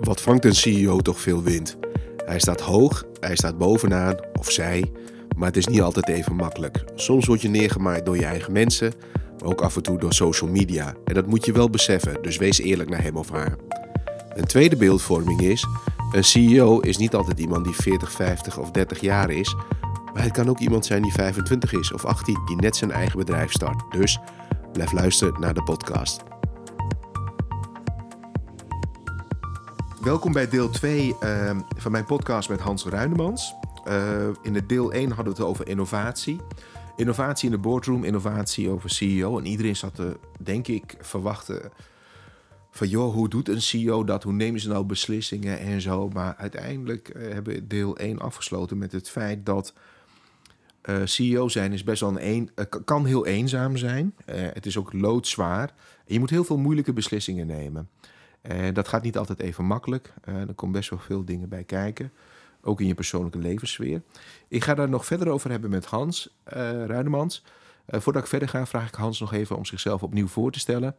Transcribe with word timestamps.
Wat 0.00 0.20
vangt 0.20 0.44
een 0.44 0.54
CEO 0.54 0.98
toch 1.00 1.20
veel 1.20 1.42
wind? 1.42 1.76
Hij 2.24 2.38
staat 2.38 2.60
hoog, 2.60 3.04
hij 3.20 3.36
staat 3.36 3.58
bovenaan, 3.58 4.16
of 4.38 4.50
zij, 4.50 4.92
maar 5.36 5.46
het 5.46 5.56
is 5.56 5.66
niet 5.66 5.80
altijd 5.80 6.08
even 6.08 6.34
makkelijk. 6.34 6.84
Soms 6.94 7.26
word 7.26 7.42
je 7.42 7.48
neergemaaid 7.48 8.06
door 8.06 8.16
je 8.16 8.24
eigen 8.24 8.52
mensen, 8.52 8.92
maar 9.38 9.48
ook 9.48 9.60
af 9.60 9.76
en 9.76 9.82
toe 9.82 9.98
door 9.98 10.12
social 10.12 10.50
media. 10.50 10.94
En 11.04 11.14
dat 11.14 11.26
moet 11.26 11.44
je 11.44 11.52
wel 11.52 11.70
beseffen, 11.70 12.22
dus 12.22 12.36
wees 12.36 12.58
eerlijk 12.58 12.90
naar 12.90 13.02
hem 13.02 13.16
of 13.16 13.30
haar. 13.30 13.56
Een 14.34 14.44
tweede 14.44 14.76
beeldvorming 14.76 15.40
is: 15.40 15.66
een 16.12 16.24
CEO 16.24 16.80
is 16.80 16.96
niet 16.96 17.14
altijd 17.14 17.38
iemand 17.38 17.64
die 17.64 17.74
40, 17.74 18.12
50 18.12 18.58
of 18.58 18.70
30 18.70 19.00
jaar 19.00 19.30
is, 19.30 19.54
maar 20.14 20.22
het 20.22 20.32
kan 20.32 20.48
ook 20.48 20.58
iemand 20.58 20.86
zijn 20.86 21.02
die 21.02 21.12
25 21.12 21.72
is 21.72 21.92
of 21.92 22.04
18, 22.04 22.38
die 22.46 22.56
net 22.56 22.76
zijn 22.76 22.90
eigen 22.90 23.18
bedrijf 23.18 23.52
start. 23.52 23.82
Dus 23.90 24.18
blijf 24.72 24.92
luisteren 24.92 25.40
naar 25.40 25.54
de 25.54 25.62
podcast. 25.62 26.22
Welkom 30.02 30.32
bij 30.32 30.48
deel 30.48 30.70
2 30.70 31.16
uh, 31.20 31.58
van 31.76 31.92
mijn 31.92 32.04
podcast 32.04 32.48
met 32.48 32.60
Hans 32.60 32.84
Ruinemans. 32.84 33.54
Uh, 33.88 34.28
in 34.42 34.54
het 34.54 34.68
deel 34.68 34.92
1 34.92 35.10
hadden 35.10 35.34
we 35.34 35.40
het 35.40 35.48
over 35.48 35.68
innovatie. 35.68 36.40
Innovatie 36.96 37.44
in 37.44 37.54
de 37.54 37.60
boardroom, 37.60 38.04
innovatie 38.04 38.68
over 38.68 38.90
CEO. 38.90 39.38
En 39.38 39.46
iedereen 39.46 39.76
zat 39.76 39.94
te, 39.94 40.16
denk 40.40 40.68
ik, 40.68 40.96
verwachten 41.00 41.72
van... 42.70 42.88
joh, 42.88 43.14
hoe 43.14 43.28
doet 43.28 43.48
een 43.48 43.62
CEO 43.62 44.04
dat? 44.04 44.22
Hoe 44.22 44.32
nemen 44.32 44.60
ze 44.60 44.68
nou 44.68 44.84
beslissingen 44.84 45.58
en 45.58 45.80
zo? 45.80 46.08
Maar 46.08 46.34
uiteindelijk 46.36 47.12
uh, 47.16 47.32
hebben 47.32 47.54
we 47.54 47.66
deel 47.66 47.96
1 47.96 48.18
afgesloten 48.18 48.78
met 48.78 48.92
het 48.92 49.10
feit 49.10 49.46
dat... 49.46 49.72
Uh, 50.84 50.96
CEO 51.04 51.48
zijn 51.48 51.72
is 51.72 51.84
best 51.84 52.00
wel 52.00 52.20
een, 52.20 52.50
kan 52.84 53.06
heel 53.06 53.26
eenzaam 53.26 53.76
zijn. 53.76 54.14
Uh, 54.26 54.34
het 54.52 54.66
is 54.66 54.76
ook 54.76 54.92
loodzwaar. 54.92 55.74
Je 56.06 56.18
moet 56.18 56.30
heel 56.30 56.44
veel 56.44 56.58
moeilijke 56.58 56.92
beslissingen 56.92 57.46
nemen. 57.46 57.88
En 58.48 58.74
dat 58.74 58.88
gaat 58.88 59.02
niet 59.02 59.18
altijd 59.18 59.40
even 59.40 59.64
makkelijk. 59.64 60.12
er 60.24 60.54
komt 60.54 60.72
best 60.72 60.90
wel 60.90 60.98
veel 60.98 61.24
dingen 61.24 61.48
bij 61.48 61.64
kijken. 61.64 62.12
Ook 62.62 62.80
in 62.80 62.86
je 62.86 62.94
persoonlijke 62.94 63.38
levenssfeer. 63.38 64.02
Ik 64.48 64.64
ga 64.64 64.74
daar 64.74 64.88
nog 64.88 65.06
verder 65.06 65.28
over 65.28 65.50
hebben 65.50 65.70
met 65.70 65.84
Hans 65.84 66.36
Ruidemans. 66.86 67.44
voordat 67.86 68.22
ik 68.22 68.28
verder 68.28 68.48
ga, 68.48 68.66
vraag 68.66 68.88
ik 68.88 68.94
Hans 68.94 69.20
nog 69.20 69.32
even 69.32 69.56
om 69.56 69.64
zichzelf 69.64 70.02
opnieuw 70.02 70.26
voor 70.26 70.52
te 70.52 70.58
stellen. 70.58 70.96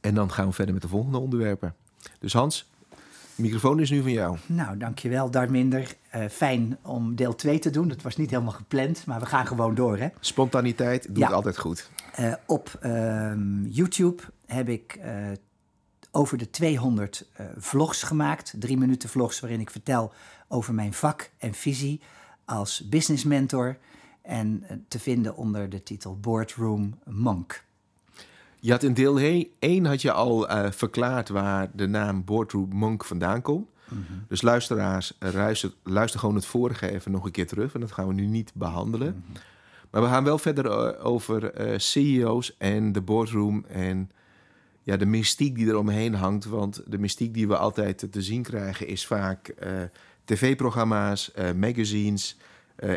En 0.00 0.14
dan 0.14 0.32
gaan 0.32 0.46
we 0.46 0.52
verder 0.52 0.74
met 0.74 0.82
de 0.82 0.88
volgende 0.88 1.18
onderwerpen. 1.18 1.74
Dus 2.18 2.32
Hans, 2.32 2.70
de 3.34 3.42
microfoon 3.42 3.80
is 3.80 3.90
nu 3.90 4.02
van 4.02 4.12
jou. 4.12 4.36
Nou, 4.46 4.76
dankjewel 4.76 5.30
Darminder. 5.30 5.94
Uh, 6.16 6.24
fijn 6.28 6.78
om 6.82 7.14
deel 7.14 7.34
2 7.34 7.58
te 7.58 7.70
doen. 7.70 7.88
Dat 7.88 8.02
was 8.02 8.16
niet 8.16 8.30
helemaal 8.30 8.52
gepland, 8.52 9.06
maar 9.06 9.20
we 9.20 9.26
gaan 9.26 9.46
gewoon 9.46 9.74
door. 9.74 9.98
Hè? 9.98 10.08
Spontaniteit 10.20 11.06
doet 11.08 11.18
ja. 11.18 11.28
altijd 11.28 11.58
goed. 11.58 11.90
Uh, 12.20 12.34
op 12.46 12.78
uh, 12.82 13.32
YouTube 13.64 14.22
heb 14.46 14.68
ik 14.68 14.98
uh, 15.04 15.04
over 16.10 16.38
de 16.38 16.50
200 16.50 17.28
vlogs 17.56 18.02
gemaakt. 18.02 18.54
Drie 18.58 18.76
minuten 18.76 19.08
vlogs 19.08 19.40
waarin 19.40 19.60
ik 19.60 19.70
vertel 19.70 20.12
over 20.48 20.74
mijn 20.74 20.92
vak 20.92 21.30
en 21.38 21.54
visie 21.54 22.00
als 22.44 22.88
business 22.88 23.24
mentor. 23.24 23.78
En 24.22 24.64
te 24.88 24.98
vinden 24.98 25.36
onder 25.36 25.68
de 25.68 25.82
titel 25.82 26.18
Boardroom 26.20 26.98
Monk. 27.04 27.64
Je 28.60 28.70
had 28.70 28.82
in 28.82 28.94
deel 28.94 29.46
1 29.58 29.84
had 29.84 30.02
je 30.02 30.12
al 30.12 30.50
uh, 30.50 30.70
verklaard 30.70 31.28
waar 31.28 31.70
de 31.72 31.86
naam 31.86 32.24
Boardroom 32.24 32.68
Monk 32.68 33.04
vandaan 33.04 33.42
komt. 33.42 33.68
Mm 33.88 34.04
-hmm. 34.08 34.24
Dus 34.28 34.42
luisteraars, 34.42 35.16
luister, 35.18 35.72
luister 35.82 36.20
gewoon 36.20 36.34
het 36.34 36.46
vorige 36.46 36.90
even 36.90 37.10
nog 37.10 37.24
een 37.24 37.30
keer 37.30 37.46
terug. 37.46 37.74
En 37.74 37.80
dat 37.80 37.92
gaan 37.92 38.06
we 38.06 38.14
nu 38.14 38.26
niet 38.26 38.52
behandelen. 38.54 39.14
Mm 39.14 39.22
-hmm. 39.26 39.42
Maar 39.90 40.02
we 40.02 40.08
gaan 40.08 40.24
wel 40.24 40.38
verder 40.38 40.98
over 40.98 41.52
CEO's 41.76 42.56
en 42.58 42.92
de 42.92 43.00
boardroom 43.00 43.64
en 43.68 44.10
ja, 44.88 44.96
de 44.96 45.06
mystiek 45.06 45.54
die 45.54 45.66
eromheen 45.66 46.14
hangt. 46.14 46.44
Want 46.44 46.82
de 46.86 46.98
mystiek 46.98 47.34
die 47.34 47.48
we 47.48 47.56
altijd 47.56 48.12
te 48.12 48.22
zien 48.22 48.42
krijgen 48.42 48.86
is 48.86 49.06
vaak 49.06 49.54
tv-programma's, 50.24 51.32
magazines, 51.56 52.36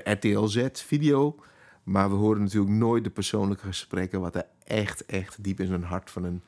RTL 0.03 0.45
Z, 0.45 0.67
video. 0.73 1.35
Maar 1.83 2.09
we 2.09 2.15
horen 2.15 2.41
natuurlijk 2.41 2.73
nooit 2.73 3.03
de 3.03 3.09
persoonlijke 3.09 3.65
gesprekken, 3.65 4.21
wat 4.21 4.35
er 4.35 4.45
echt, 4.63 5.05
echt 5.05 5.43
diep 5.43 5.59
in 5.59 5.67
zijn 5.67 5.83
hart 5.83 6.09
van 6.09 6.23
een 6.23 6.41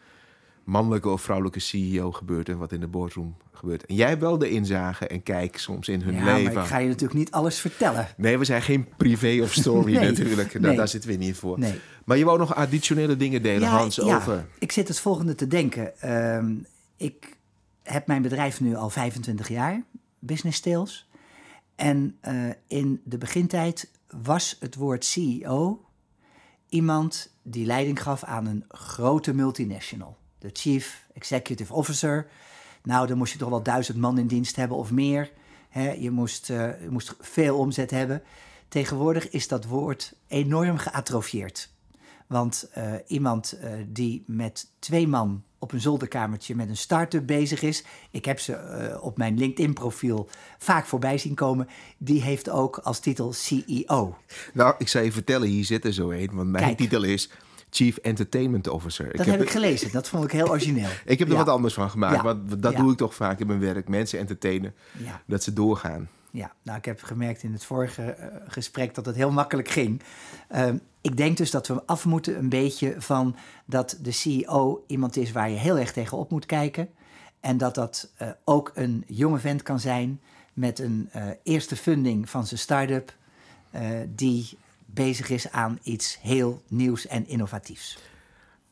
mannelijke 0.63 1.09
of 1.09 1.21
vrouwelijke 1.21 1.59
CEO 1.59 2.11
gebeurt 2.11 2.49
en 2.49 2.57
wat 2.57 2.71
in 2.71 2.79
de 2.79 2.87
boardroom 2.87 3.35
gebeurt. 3.51 3.85
En 3.85 3.95
jij 3.95 4.07
hebt 4.07 4.21
wel 4.21 4.37
de 4.37 4.49
inzage 4.49 5.07
en 5.07 5.23
kijk 5.23 5.57
soms 5.57 5.87
in 5.87 6.01
hun 6.01 6.13
ja, 6.13 6.33
leven. 6.33 6.53
Maar 6.53 6.63
ik 6.63 6.69
ga 6.69 6.77
je 6.77 6.87
natuurlijk 6.87 7.19
niet 7.19 7.31
alles 7.31 7.59
vertellen. 7.59 8.07
Nee, 8.17 8.37
we 8.37 8.45
zijn 8.45 8.61
geen 8.61 8.87
privé 8.97 9.39
of 9.41 9.53
story 9.53 9.93
nee, 9.97 10.09
natuurlijk. 10.09 10.59
Nee. 10.59 10.75
Daar 10.75 10.87
zitten 10.87 11.09
we 11.09 11.15
niet 11.15 11.35
voor. 11.35 11.59
Nee. 11.59 11.79
Maar 12.05 12.17
je 12.17 12.25
wou 12.25 12.37
nog 12.37 12.55
additionele 12.55 13.17
dingen 13.17 13.41
delen, 13.41 13.61
ja, 13.61 13.77
Hans, 13.77 13.95
ja. 13.95 14.15
over. 14.15 14.45
Ik 14.59 14.71
zit 14.71 14.87
het 14.87 14.99
volgende 14.99 15.35
te 15.35 15.47
denken. 15.47 16.11
Um, 16.35 16.65
ik 16.97 17.37
heb 17.83 18.07
mijn 18.07 18.21
bedrijf 18.21 18.61
nu 18.61 18.75
al 18.75 18.89
25 18.89 19.47
jaar, 19.47 19.83
Business 20.19 20.59
Tales. 20.59 21.09
En 21.75 22.17
uh, 22.27 22.49
in 22.67 23.01
de 23.03 23.17
begintijd 23.17 23.91
was 24.23 24.57
het 24.59 24.75
woord 24.75 25.05
CEO 25.05 25.85
iemand 26.69 27.35
die 27.41 27.65
leiding 27.65 28.01
gaf 28.01 28.23
aan 28.23 28.45
een 28.45 28.65
grote 28.67 29.33
multinational. 29.33 30.17
De 30.43 30.49
Chief 30.53 31.05
Executive 31.13 31.73
Officer. 31.73 32.27
Nou, 32.83 33.07
dan 33.07 33.17
moest 33.17 33.33
je 33.33 33.39
toch 33.39 33.49
wel 33.49 33.63
duizend 33.63 33.97
man 33.97 34.17
in 34.17 34.27
dienst 34.27 34.55
hebben 34.55 34.77
of 34.77 34.91
meer. 34.91 35.31
He, 35.69 35.91
je, 35.91 36.11
moest, 36.11 36.49
uh, 36.49 36.81
je 36.81 36.89
moest 36.89 37.15
veel 37.19 37.57
omzet 37.57 37.91
hebben. 37.91 38.21
Tegenwoordig 38.67 39.29
is 39.29 39.47
dat 39.47 39.65
woord 39.65 40.13
enorm 40.27 40.77
geatrofieerd. 40.77 41.69
Want 42.27 42.69
uh, 42.77 42.93
iemand 43.07 43.57
uh, 43.63 43.69
die 43.87 44.23
met 44.27 44.67
twee 44.79 45.07
man 45.07 45.43
op 45.59 45.71
een 45.71 45.81
zolderkamertje 45.81 46.55
met 46.55 46.69
een 46.69 46.77
start-up 46.77 47.27
bezig 47.27 47.61
is. 47.61 47.83
Ik 48.11 48.25
heb 48.25 48.39
ze 48.39 48.51
uh, 48.93 49.03
op 49.03 49.17
mijn 49.17 49.37
LinkedIn-profiel 49.37 50.29
vaak 50.57 50.85
voorbij 50.85 51.17
zien 51.17 51.35
komen. 51.35 51.67
Die 51.97 52.21
heeft 52.21 52.49
ook 52.49 52.77
als 52.77 52.99
titel 52.99 53.33
CEO. 53.33 54.17
Nou, 54.53 54.75
ik 54.77 54.87
zou 54.87 55.05
je 55.05 55.11
vertellen, 55.11 55.47
hier 55.47 55.65
zit 55.65 55.85
er 55.85 55.93
zo 55.93 56.11
een. 56.11 56.29
Want 56.33 56.49
mijn 56.49 56.63
Kijk. 56.63 56.77
titel 56.77 57.03
is 57.03 57.29
Chief 57.75 57.97
Entertainment 57.97 58.67
Officer. 58.67 59.05
Dat 59.05 59.13
ik 59.13 59.25
heb, 59.25 59.27
heb 59.27 59.41
ik 59.41 59.49
gelezen. 59.49 59.91
Dat 59.91 60.09
vond 60.09 60.23
ik 60.23 60.31
heel 60.31 60.49
origineel. 60.49 60.89
ik 61.05 61.19
heb 61.19 61.27
er 61.27 61.33
ja. 61.33 61.39
wat 61.39 61.53
anders 61.53 61.73
van 61.73 61.89
gemaakt. 61.89 62.15
Ja. 62.15 62.23
Want 62.23 62.61
dat 62.61 62.71
ja. 62.71 62.77
doe 62.77 62.91
ik 62.91 62.97
toch 62.97 63.15
vaak 63.15 63.39
in 63.39 63.47
mijn 63.47 63.59
werk. 63.59 63.87
Mensen 63.87 64.19
entertainen. 64.19 64.73
Dat 65.25 65.43
ze 65.43 65.53
doorgaan. 65.53 66.09
Ja, 66.31 66.53
nou, 66.61 66.77
ik 66.77 66.85
heb 66.85 67.01
gemerkt 67.01 67.43
in 67.43 67.53
het 67.53 67.65
vorige 67.65 68.15
uh, 68.19 68.25
gesprek 68.47 68.95
dat 68.95 69.05
het 69.05 69.15
heel 69.15 69.31
makkelijk 69.31 69.67
ging. 69.67 70.01
Uh, 70.55 70.69
ik 71.01 71.17
denk 71.17 71.37
dus 71.37 71.51
dat 71.51 71.67
we 71.67 71.85
af 71.85 72.05
moeten 72.05 72.37
een 72.37 72.49
beetje 72.49 72.95
van 72.97 73.35
dat 73.65 73.97
de 74.01 74.11
CEO 74.11 74.83
iemand 74.87 75.15
is 75.15 75.31
waar 75.31 75.49
je 75.49 75.55
heel 75.55 75.77
erg 75.77 75.91
tegenop 75.91 76.31
moet 76.31 76.45
kijken. 76.45 76.89
En 77.39 77.57
dat 77.57 77.75
dat 77.75 78.11
uh, 78.21 78.29
ook 78.43 78.71
een 78.73 79.03
jonge 79.07 79.39
vent 79.39 79.63
kan 79.63 79.79
zijn 79.79 80.21
met 80.53 80.79
een 80.79 81.09
uh, 81.15 81.23
eerste 81.43 81.75
funding 81.75 82.29
van 82.29 82.47
zijn 82.47 82.59
start-up, 82.59 83.13
die 84.15 84.57
bezig 84.93 85.29
is 85.29 85.51
aan 85.51 85.79
iets 85.83 86.19
heel 86.21 86.61
nieuws 86.67 87.07
en 87.07 87.27
innovatiefs. 87.27 87.97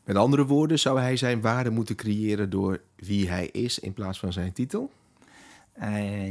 Met 0.04 0.16
andere 0.16 0.46
woorden, 0.46 0.78
zou 0.78 1.00
hij 1.00 1.16
zijn 1.16 1.40
waarde 1.40 1.70
moeten 1.70 1.96
creëren 1.96 2.50
door 2.50 2.80
wie 2.96 3.28
hij 3.28 3.46
is 3.46 3.78
in 3.78 3.92
plaats 3.92 4.18
van 4.18 4.32
zijn 4.32 4.52
titel? 4.52 4.90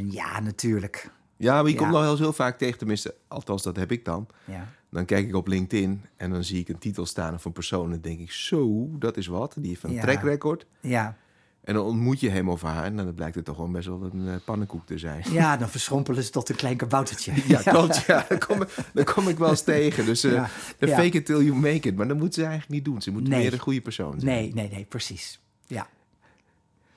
ja, 0.10 0.40
natuurlijk. 0.40 1.12
Ja, 1.38 1.54
maar 1.54 1.66
je 1.66 1.72
ja. 1.72 1.78
komt 1.78 1.92
nog 1.92 2.02
heel, 2.02 2.18
heel 2.18 2.34
vaak 2.34 2.58
tegen, 2.58 2.78
tenminste, 2.78 3.16
althans 3.28 3.64
dat 3.64 3.76
heb 3.76 3.92
ik 3.92 4.06
dan. 4.06 4.28
Ja. 4.46 4.68
Dan 4.90 5.06
kijk 5.06 5.28
ik 5.28 5.36
op 5.36 5.48
LinkedIn 5.48 6.06
en 6.16 6.32
dan 6.32 6.44
zie 6.44 6.60
ik 6.60 6.70
een 6.70 6.78
titel 6.78 7.06
staan 7.06 7.34
van 7.34 7.42
een 7.44 7.52
persoon 7.52 7.94
en 7.94 8.02
denk 8.02 8.20
ik, 8.20 8.32
zo, 8.32 8.90
dat 9.00 9.18
is 9.18 9.28
wat. 9.28 9.54
Die 9.58 9.68
heeft 9.70 9.84
een 9.84 9.92
ja. 9.92 10.02
track 10.02 10.22
record. 10.24 10.66
Ja. 10.80 11.18
En 11.62 11.74
dan 11.74 11.86
ontmoet 11.86 12.20
je 12.20 12.30
hem 12.30 12.50
of 12.50 12.62
haar 12.62 12.84
en 12.84 12.96
dan 12.96 13.14
blijkt 13.14 13.36
het 13.36 13.46
toch 13.46 13.56
gewoon 13.56 13.72
best 13.72 13.88
wel 13.88 14.10
een 14.14 14.28
uh, 14.28 14.36
pannenkoek 14.46 14.86
te 14.86 14.98
zijn. 14.98 15.24
Ja, 15.32 15.58
dan 15.58 15.70
verschrompelen 15.70 16.24
ze 16.24 16.30
tot 16.30 16.50
een 16.50 16.56
klein 16.56 16.78
kaboutertje. 16.78 17.34
ja, 17.48 17.62
klopt. 17.62 18.04
Ja, 18.08 18.26
dan 18.30 18.40
kom, 18.40 18.64
dan 18.94 19.04
kom 19.04 19.28
ik 19.28 19.38
wel 19.38 19.50
eens 19.50 19.62
tegen. 19.62 20.06
Dus 20.06 20.26
uh, 20.26 20.32
ja. 20.32 20.50
ja. 20.80 20.88
fake 20.88 21.18
it 21.18 21.26
till 21.26 21.44
you 21.44 21.56
make 21.56 21.88
it. 21.88 21.96
Maar 21.96 22.08
dat 22.08 22.18
moeten 22.18 22.42
ze 22.42 22.48
eigenlijk 22.48 22.74
niet 22.74 22.86
doen. 22.86 23.02
Ze 23.02 23.12
moeten 23.12 23.32
nee. 23.32 23.42
meer 23.42 23.54
een 23.54 23.60
goede 23.60 23.82
persoon 23.82 24.20
zijn. 24.20 24.26
Nee, 24.36 24.54
nee, 24.54 24.70
nee, 24.70 24.86
precies. 24.86 25.40
Ja. 25.68 25.88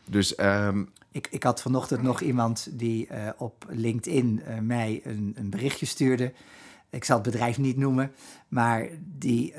Dus... 0.05 0.39
Um, 0.39 0.89
ik, 1.11 1.29
ik 1.31 1.43
had 1.43 1.63
vanochtend 1.63 2.03
nog 2.03 2.21
iemand 2.21 2.69
die 2.71 3.09
uh, 3.11 3.29
op 3.37 3.67
LinkedIn 3.69 4.43
mij 4.63 5.01
een, 5.05 5.33
een, 5.37 5.51
berichtje 5.51 5.87
stuurde. 5.87 6.33
Ik 6.91 7.05
zal 7.05 7.17
het 7.17 7.25
bedrijf 7.25 7.59
niet 7.59 7.77
noemen, 7.77 8.13
maar 8.49 8.89
die, 9.01 9.55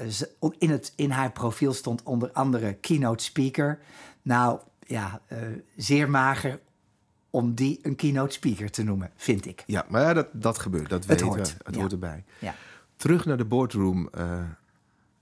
in, 0.57 0.69
het, 0.69 0.93
in 0.95 1.09
haar 1.09 1.31
profiel 1.31 1.73
stond 1.73 2.03
onder 2.03 2.31
andere 2.31 2.73
keynote 2.73 3.23
speaker. 3.23 3.79
Nou 4.21 4.59
ja, 4.85 5.21
zeer 5.75 6.09
mager 6.09 6.59
om 7.29 7.53
die 7.53 7.79
een 7.81 7.95
keynote 7.95 8.33
speaker 8.33 8.71
te 8.71 8.83
noemen, 8.83 9.11
vind 9.15 9.45
ik. 9.45 9.63
Ja, 9.65 9.85
maar 9.89 10.01
ja, 10.01 10.13
dat, 10.13 10.27
dat 10.31 10.59
gebeurt, 10.59 10.89
dat 10.89 11.05
weten 11.05 11.31
we. 11.31 11.39
Het 11.39 11.57
ja. 11.71 11.79
hoort 11.79 11.91
erbij. 11.91 12.23
Ja. 12.39 12.55
Terug 12.95 13.25
naar 13.25 13.37
de 13.37 13.45
boardroom, 13.45 14.09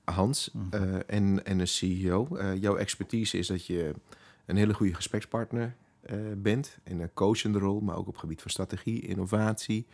Hans, 0.03 0.49
Mhm. 0.53 0.77
mm. 0.83 1.01
en, 1.07 1.45
en 1.45 1.57
de 1.57 1.65
CEO. 1.65 2.37
jouw 2.59 2.75
expertise 2.75 3.37
is 3.37 3.47
dat 3.47 3.65
je 3.65 3.93
een 4.45 4.55
hele 4.55 4.73
goede 4.73 4.93
gesprekspartner 4.93 5.75
bent. 6.37 6.77
In 6.83 6.99
een 7.01 7.13
coachende 7.13 7.59
rol, 7.59 7.79
maar 7.79 7.95
ook 7.95 8.07
op 8.07 8.13
het 8.13 8.19
gebied 8.19 8.41
van 8.41 8.51
strategie, 8.51 9.01
innovatie. 9.07 9.85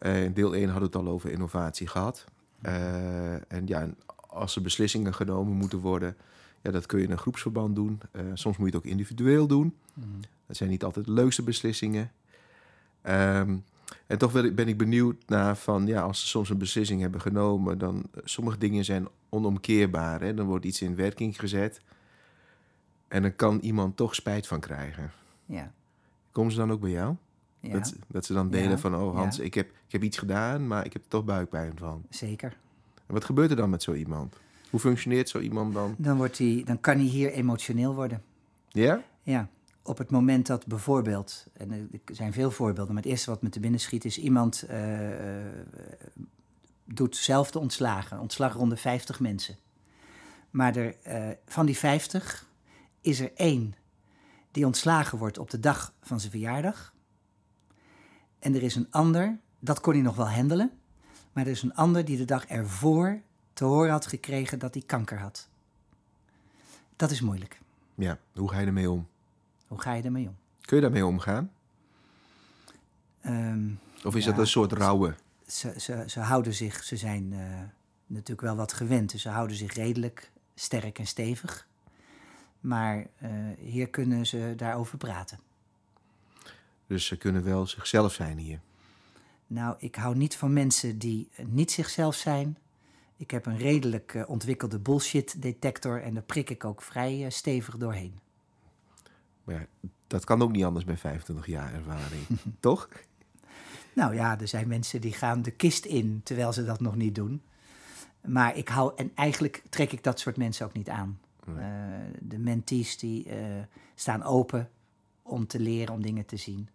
In 0.00 0.32
deel 0.32 0.54
1 0.54 0.68
hadden 0.70 0.90
we 0.90 0.96
het 0.98 1.06
al 1.06 1.12
over 1.12 1.30
innovatie 1.30 1.86
gehad. 1.86 2.24
Uh, 2.62 3.32
en 3.52 3.66
ja, 3.66 3.88
als 4.28 4.56
er 4.56 4.62
beslissingen 4.62 5.14
genomen 5.14 5.52
moeten 5.52 5.78
worden, 5.78 6.16
ja, 6.64 6.70
dat 6.70 6.86
kun 6.86 6.98
je 6.98 7.04
in 7.04 7.10
een 7.10 7.18
groepsverband 7.18 7.74
doen. 7.74 8.00
soms 8.34 8.56
moet 8.56 8.68
je 8.70 8.76
het 8.76 8.84
ook 8.84 8.90
individueel 8.90 9.46
doen. 9.46 9.74
Mhm. 9.94 10.06
Dat 10.46 10.56
zijn 10.56 10.70
niet 10.70 10.84
altijd 10.84 11.04
de 11.04 11.12
leukste 11.12 11.42
beslissingen. 11.42 12.12
Ehm, 13.02 13.56
en 14.06 14.18
toch 14.18 14.32
ben 14.54 14.68
ik 14.68 14.76
benieuwd 14.78 15.16
naar 15.26 15.56
van, 15.56 15.86
ja, 15.86 16.02
als 16.02 16.20
ze 16.20 16.26
soms 16.26 16.50
een 16.50 16.58
beslissing 16.58 17.00
hebben 17.00 17.20
genomen, 17.20 17.78
dan 17.78 18.04
eh, 18.12 18.20
sommige 18.24 18.58
dingen 18.58 18.84
zijn 18.84 19.08
onomkeerbaar. 19.28 20.20
Hè? 20.20 20.34
Dan 20.34 20.46
wordt 20.46 20.64
iets 20.64 20.82
in 20.82 20.94
werking 20.96 21.38
gezet 21.40 21.80
en 23.08 23.22
dan 23.22 23.36
kan 23.36 23.58
iemand 23.58 23.96
toch 23.96 24.14
spijt 24.14 24.46
van 24.46 24.60
krijgen. 24.60 25.10
Ja. 25.46 25.72
Komen 26.32 26.52
ze 26.52 26.58
dan 26.58 26.72
ook 26.72 26.80
bij 26.80 26.90
jou? 26.90 27.14
Ja, 27.60 27.72
Dat, 27.72 27.94
dat 28.06 28.24
ze 28.24 28.32
dan 28.32 28.50
delen 28.50 28.70
Ja, 28.70 28.78
van, 28.78 28.94
oh 28.94 29.16
Hans, 29.16 29.36
ja. 29.36 29.42
ik, 29.42 29.54
heb, 29.54 29.70
ik 29.86 29.92
heb 29.92 30.02
iets 30.02 30.18
gedaan, 30.18 30.66
maar 30.66 30.84
ik 30.84 30.92
heb 30.92 31.02
er 31.02 31.08
toch 31.08 31.24
buikpijn 31.24 31.72
van. 31.78 32.02
zeker. 32.10 32.56
En 33.06 33.14
wat 33.14 33.24
gebeurt 33.24 33.50
er 33.50 33.56
dan 33.56 33.70
met 33.70 33.82
zo 33.82 33.92
iemand? 33.92 34.36
Hoe 34.74 34.82
functioneert 34.82 35.28
zo 35.28 35.38
iemand 35.38 35.74
dan? 35.74 35.94
Dan, 35.98 36.16
wordt 36.16 36.38
hij, 36.38 36.62
dan 36.64 36.80
kan 36.80 36.96
hij 36.96 37.04
hier 37.04 37.32
emotioneel 37.32 37.94
worden. 37.94 38.22
Ja? 38.68 39.02
Ja, 39.22 39.48
op 39.82 39.98
het 39.98 40.10
moment 40.10 40.46
dat 40.46 40.66
bijvoorbeeld, 40.66 41.46
en 41.52 41.70
er 41.70 42.14
zijn 42.14 42.32
veel 42.32 42.50
voorbeelden, 42.50 42.94
maar 42.94 43.02
het 43.02 43.12
eerste 43.12 43.30
wat 43.30 43.42
me 43.42 43.48
te 43.48 43.60
binnen 43.60 43.80
schiet 43.80 44.04
is 44.04 44.18
iemand 44.18 44.62
eh, 44.62 45.40
eh, 45.40 45.46
doet 46.84 47.16
zelf 47.16 47.50
de 47.50 47.58
ontslagen, 47.58 48.20
ontslagronde 48.20 48.76
50 48.76 49.20
mensen. 49.20 49.56
Maar 50.50 50.76
er, 50.76 50.96
eh, 51.02 51.28
van 51.46 51.66
die 51.66 51.76
50 51.76 52.46
is 53.00 53.20
er 53.20 53.32
één 53.34 53.74
die 54.50 54.66
ontslagen 54.66 55.18
wordt 55.18 55.38
op 55.38 55.50
de 55.50 55.60
dag 55.60 55.94
van 56.00 56.20
zijn 56.20 56.32
verjaardag. 56.32 56.94
En 58.38 58.54
er 58.54 58.62
is 58.62 58.74
een 58.74 58.90
ander, 58.90 59.38
dat 59.58 59.80
kon 59.80 59.92
hij 59.92 60.02
nog 60.02 60.16
wel 60.16 60.30
handelen, 60.30 60.70
maar 61.32 61.44
er 61.44 61.50
is 61.50 61.62
een 61.62 61.74
ander 61.74 62.04
die 62.04 62.16
de 62.16 62.24
dag 62.24 62.46
ervoor 62.46 63.22
te 63.54 63.64
horen 63.64 63.90
had 63.90 64.06
gekregen 64.06 64.58
dat 64.58 64.74
hij 64.74 64.82
kanker 64.86 65.18
had. 65.18 65.48
Dat 66.96 67.10
is 67.10 67.20
moeilijk. 67.20 67.60
Ja, 67.94 68.18
hoe 68.34 68.50
ga 68.50 68.58
je 68.58 68.66
ermee 68.66 68.90
om? 68.90 69.06
Hoe 69.66 69.80
ga 69.80 69.92
je 69.92 70.02
ermee 70.02 70.28
om? 70.28 70.36
Kun 70.60 70.76
je 70.76 70.82
daarmee 70.82 71.06
omgaan? 71.06 71.50
Ehm, 73.20 73.68
Of 74.04 74.14
is 74.16 74.24
Ja, 74.24 74.30
dat 74.30 74.38
een 74.40 74.46
soort 74.46 74.72
rouwen? 74.72 75.16
ze, 75.46 75.74
ze, 75.80 76.04
ze 76.06 76.20
houden 76.20 76.54
zich, 76.54 76.84
ze 76.84 76.96
zijn 76.96 77.32
eh, 77.32 77.60
natuurlijk 78.06 78.40
wel 78.40 78.56
wat 78.56 78.72
gewend, 78.72 79.10
dus 79.12 79.22
ze 79.22 79.28
houden 79.28 79.56
zich 79.56 79.72
redelijk 79.74 80.30
sterk 80.54 80.98
en 80.98 81.06
stevig. 81.06 81.66
Maar 82.60 83.06
eh, 83.18 83.30
hier 83.58 83.88
kunnen 83.88 84.26
ze 84.26 84.52
daarover 84.56 84.98
praten. 84.98 85.38
Dus 86.86 87.06
ze 87.06 87.16
kunnen 87.16 87.44
wel 87.44 87.66
zichzelf 87.66 88.12
zijn 88.12 88.38
hier. 88.38 88.60
Nou, 89.46 89.76
ik 89.78 89.94
hou 89.94 90.16
niet 90.16 90.36
van 90.36 90.52
mensen 90.52 90.98
die 90.98 91.28
niet 91.46 91.70
zichzelf 91.72 92.14
zijn. 92.14 92.58
Ik 93.16 93.30
heb 93.30 93.46
een 93.46 93.58
redelijk 93.58 94.14
eh, 94.14 94.28
ontwikkelde 94.28 94.78
bullshit 94.78 95.42
detector 95.42 96.02
en 96.02 96.14
daar 96.14 96.22
prik 96.22 96.50
ik 96.50 96.64
ook 96.64 96.82
vrij 96.82 97.24
eh, 97.24 97.30
stevig 97.30 97.76
doorheen. 97.76 98.18
Maar 99.44 99.54
ja, 99.54 99.88
dat 100.06 100.24
kan 100.24 100.42
ook 100.42 100.52
niet 100.52 100.64
anders 100.64 100.84
met 100.84 101.00
25 101.00 101.46
jaar 101.46 101.74
ervaring. 101.74 102.22
Toch? 102.60 102.88
Nou 103.94 104.14
ja, 104.14 104.40
er 104.40 104.48
zijn 104.48 104.68
mensen 104.68 105.00
die 105.00 105.12
gaan 105.12 105.42
de 105.42 105.50
kist 105.50 105.84
in 105.84 106.20
terwijl 106.24 106.52
ze 106.52 106.64
dat 106.64 106.80
nog 106.80 106.96
niet 106.96 107.14
doen. 107.14 107.42
Maar 108.20 108.56
ik 108.56 108.68
hou, 108.68 108.92
en 108.96 109.10
eigenlijk 109.14 109.62
trek 109.68 109.92
ik 109.92 110.02
dat 110.02 110.20
soort 110.20 110.36
mensen 110.36 110.66
ook 110.66 110.72
niet 110.72 110.88
aan. 110.88 111.20
Nee. 111.44 111.56
Eh, 111.56 112.18
de 112.20 112.38
mentees 112.38 112.98
die 112.98 113.26
staan 113.94 114.22
open 114.22 114.70
om 115.22 115.46
te 115.46 115.60
leren, 115.60 115.94
om 115.94 116.02
dingen 116.02 116.26
te 116.26 116.36
zien. 116.36 116.68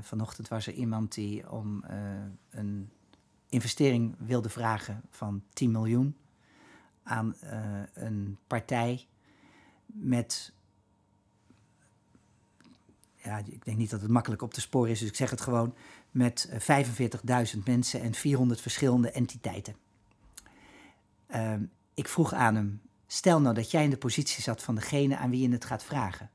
Vanochtend 0.00 0.48
was 0.48 0.66
er 0.66 0.72
iemand 0.72 1.14
die 1.14 1.50
om 1.50 1.84
een 2.50 2.90
investering 3.48 4.14
wilde 4.18 4.48
vragen 4.48 5.02
van 5.10 5.42
10 5.52 5.70
miljoen 5.70 6.16
aan 7.02 7.34
eh, 7.40 7.60
een 7.92 8.38
partij 8.46 9.06
met. 9.86 10.52
Ja, 13.16 13.38
ik 13.38 13.64
denk 13.64 13.76
niet 13.76 13.90
dat 13.90 14.00
het 14.00 14.10
makkelijk 14.10 14.42
op 14.42 14.54
te 14.54 14.60
sporen 14.60 14.90
is, 14.90 14.98
dus 14.98 15.08
ik 15.08 15.16
zeg 15.16 15.30
het 15.30 15.40
gewoon. 15.40 15.74
Met 16.10 16.48
eh, 16.66 16.84
45.000 17.54 17.62
mensen 17.64 18.00
en 18.00 18.14
400 18.14 18.60
verschillende 18.60 19.10
entiteiten. 19.10 19.76
Ehm, 21.26 21.62
ik 21.94 22.08
vroeg 22.08 22.32
aan 22.32 22.54
hem: 22.54 22.80
stel 23.06 23.40
nou 23.40 23.54
dat 23.54 23.70
jij 23.70 23.84
in 23.84 23.90
de 23.90 23.96
positie 23.96 24.42
zat 24.42 24.62
van 24.62 24.74
degene 24.74 25.16
aan 25.16 25.30
wie 25.30 25.48
je 25.48 25.52
het 25.52 25.64
gaat 25.64 25.84
vragen. 25.84 26.30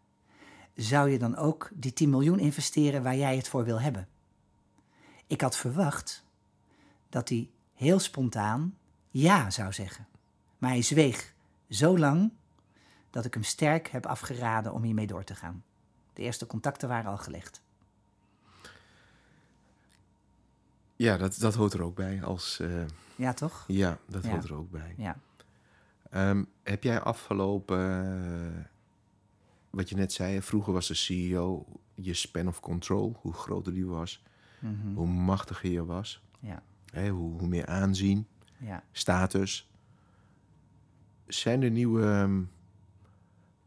Zou 0.75 1.09
je 1.09 1.19
dan 1.19 1.35
ook 1.35 1.69
die 1.73 1.93
10 1.93 2.09
miljoen 2.09 2.39
investeren 2.39 3.03
waar 3.03 3.15
jij 3.15 3.35
het 3.35 3.47
voor 3.47 3.63
wil 3.63 3.81
hebben? 3.81 4.07
Ik 5.27 5.41
had 5.41 5.57
verwacht 5.57 6.22
dat 7.13 7.29
hij 7.29 7.49
heel 7.73 7.99
spontaan 7.99 8.77
ja 9.09 9.49
zou 9.49 9.73
zeggen. 9.73 10.07
Maar 10.57 10.69
hij 10.69 10.81
zweeg 10.81 11.33
zo 11.69 11.97
lang 11.97 12.31
dat 13.09 13.25
ik 13.25 13.33
hem 13.33 13.43
sterk 13.43 13.87
heb 13.87 14.05
afgeraden 14.05 14.73
om 14.73 14.83
hiermee 14.83 15.07
door 15.07 15.23
te 15.23 15.35
gaan. 15.35 15.63
De 16.13 16.21
eerste 16.21 16.45
contacten 16.47 16.89
waren 16.89 17.11
al 17.11 17.17
gelegd. 17.17 17.61
Ja, 20.95 21.17
dat, 21.17 21.37
dat 21.39 21.53
hoort 21.53 21.73
er 21.73 21.81
ook 21.83 21.95
bij. 21.95 22.23
Als, 22.23 22.59
eh, 22.59 22.83
Ja, 23.15 23.33
toch? 23.33 23.63
ja, 23.67 23.97
dat 24.05 24.23
Ja. 24.23 24.29
hoort 24.29 24.43
er 24.43 24.53
ook 24.53 24.71
bij. 24.71 24.93
Ja. 24.97 25.17
Ehm, 26.09 26.43
heb 26.63 26.83
jij 26.83 27.01
afgelopen, 27.01 27.79
eh, 28.57 28.65
wat 29.69 29.89
je 29.89 29.95
net 29.95 30.13
zei, 30.13 30.41
vroeger 30.41 30.73
was 30.73 30.87
de 30.87 30.93
CEO 30.93 31.65
je 31.95 32.13
span 32.13 32.47
of 32.47 32.59
control, 32.59 33.17
hoe 33.21 33.33
groter 33.33 33.73
die 33.73 33.85
was, 33.85 34.23
Mhm. 34.59 34.93
hoe 34.93 35.07
machtiger 35.07 35.69
je 35.71 35.85
was, 35.85 36.21
Ja. 36.39 36.61
Hè, 36.93 37.09
hoe, 37.09 37.39
hoe 37.39 37.47
meer 37.47 37.65
aanzien, 37.65 38.27
Ja. 38.57 38.83
status. 38.91 39.67
Zijn 41.27 41.61
er 41.63 41.71
nieuwe 41.71 42.03
ehm, 42.03 42.41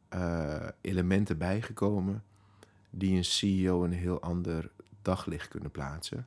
eh, 0.08 0.69
elementen 0.81 1.38
bijgekomen 1.38 2.23
die 2.90 3.17
een 3.17 3.25
CEO 3.25 3.84
een 3.84 3.93
heel 3.93 4.20
ander 4.20 4.70
daglicht 5.02 5.49
kunnen 5.49 5.70
plaatsen? 5.70 6.26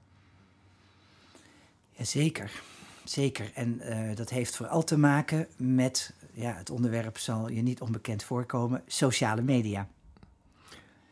Ja, 1.92 2.04
zeker. 2.04 2.62
Zeker. 3.04 3.52
En 3.54 3.80
eh, 3.80 4.16
dat 4.16 4.30
heeft 4.30 4.56
vooral 4.56 4.84
te 4.84 4.98
maken 4.98 5.48
met, 5.58 6.14
ja, 6.34 6.54
het 6.54 6.70
onderwerp 6.70 7.18
zal 7.18 7.50
je 7.50 7.62
niet 7.62 7.82
onbekend 7.82 8.24
voorkomen, 8.24 8.84
sociale 8.88 9.42
media. 9.42 9.88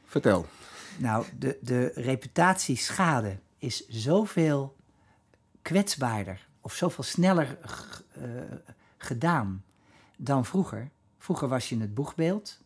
Vertel. 0.06 0.46
Nou, 0.98 1.26
de, 1.40 1.58
de 1.62 1.92
reputatieschade 1.96 3.38
is 3.58 3.88
zoveel 3.88 4.76
kwetsbaarder 5.68 6.48
of 6.62 6.74
zoveel 6.74 7.04
sneller 7.04 7.58
eh, 8.12 8.22
gedaan 8.98 9.64
dan 10.18 10.46
vroeger. 10.46 10.90
Vroeger 11.18 11.48
was 11.48 11.70
je 11.70 11.78
het 11.80 11.94
boegbeeld. 11.94 12.62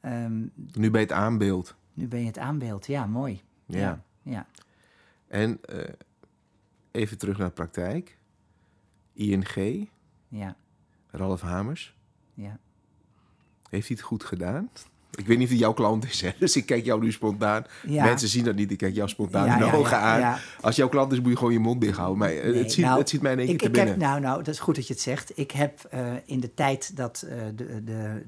Ehm, 0.00 0.46
Nu 0.54 0.90
bij 0.90 1.00
het 1.00 1.12
aanbeeld. 1.12 1.74
nu 1.94 2.08
ben 2.08 2.20
je 2.20 2.26
het 2.26 2.38
aanbeeld. 2.38 2.86
Ja, 2.86 3.06
mooi. 3.06 3.42
Ja. 3.66 3.78
Ja. 3.78 4.02
ja. 4.22 4.46
En 5.26 5.64
eh, 5.64 5.92
even 6.90 7.18
terug 7.18 7.38
naar 7.38 7.46
de 7.48 7.52
praktijk. 7.54 8.18
ING, 9.12 9.88
ja. 10.28 10.56
Ralf 11.10 11.40
Hamers, 11.40 11.96
ja. 12.34 12.58
heeft 13.70 13.88
hij 13.88 13.96
het 13.96 14.06
goed 14.06 14.24
gedaan? 14.24 14.70
Ik 15.18 15.26
weet 15.26 15.36
niet 15.36 15.46
of 15.46 15.52
hij 15.52 15.62
jouw 15.62 15.72
klant 15.72 16.04
is, 16.04 16.20
hè? 16.20 16.30
dus 16.38 16.56
ik 16.56 16.66
kijk 16.66 16.84
jou 16.84 17.00
nu 17.00 17.12
spontaan. 17.12 17.64
Ja. 17.86 18.04
Mensen 18.04 18.28
zien 18.28 18.44
dat 18.44 18.54
niet, 18.54 18.70
ik 18.70 18.78
kijk 18.78 18.94
jou 18.94 19.08
spontaan 19.08 19.46
Ja, 19.46 19.52
in 19.52 19.58
de 19.58 19.64
ja, 19.64 19.72
ogen 19.72 19.98
aan. 19.98 20.38
Als 20.60 20.76
jouw 20.76 20.88
klant 20.88 21.12
is, 21.12 21.20
moet 21.20 21.30
je 21.30 21.36
gewoon 21.36 21.52
je 21.52 21.58
mond 21.58 21.80
dicht 21.80 21.96
houden. 21.96 22.18
Maar 22.18 22.30
eh, 22.30 22.50
Nee, 22.50 22.62
het, 22.62 22.72
ziet, 22.72 22.84
nou, 22.84 22.98
het 22.98 23.08
ziet 23.08 23.22
mij 23.22 23.32
in 23.32 23.38
één 23.38 23.46
keer 23.46 23.58
te 23.58 23.70
binnen. 23.70 23.92
heb, 23.92 24.02
nou, 24.02 24.20
nou, 24.20 24.42
dat 24.42 24.54
is 24.54 24.60
goed 24.60 24.74
dat 24.74 24.86
je 24.86 24.92
het 24.92 25.02
zegt. 25.02 25.38
Ik 25.38 25.50
heb 25.50 25.84
eh, 25.90 26.00
in 26.24 26.40
de 26.40 26.54
tijd 26.54 26.96
dat 26.96 27.22
eh, 27.28 27.36
de, 27.54 27.84
de, 27.84 28.22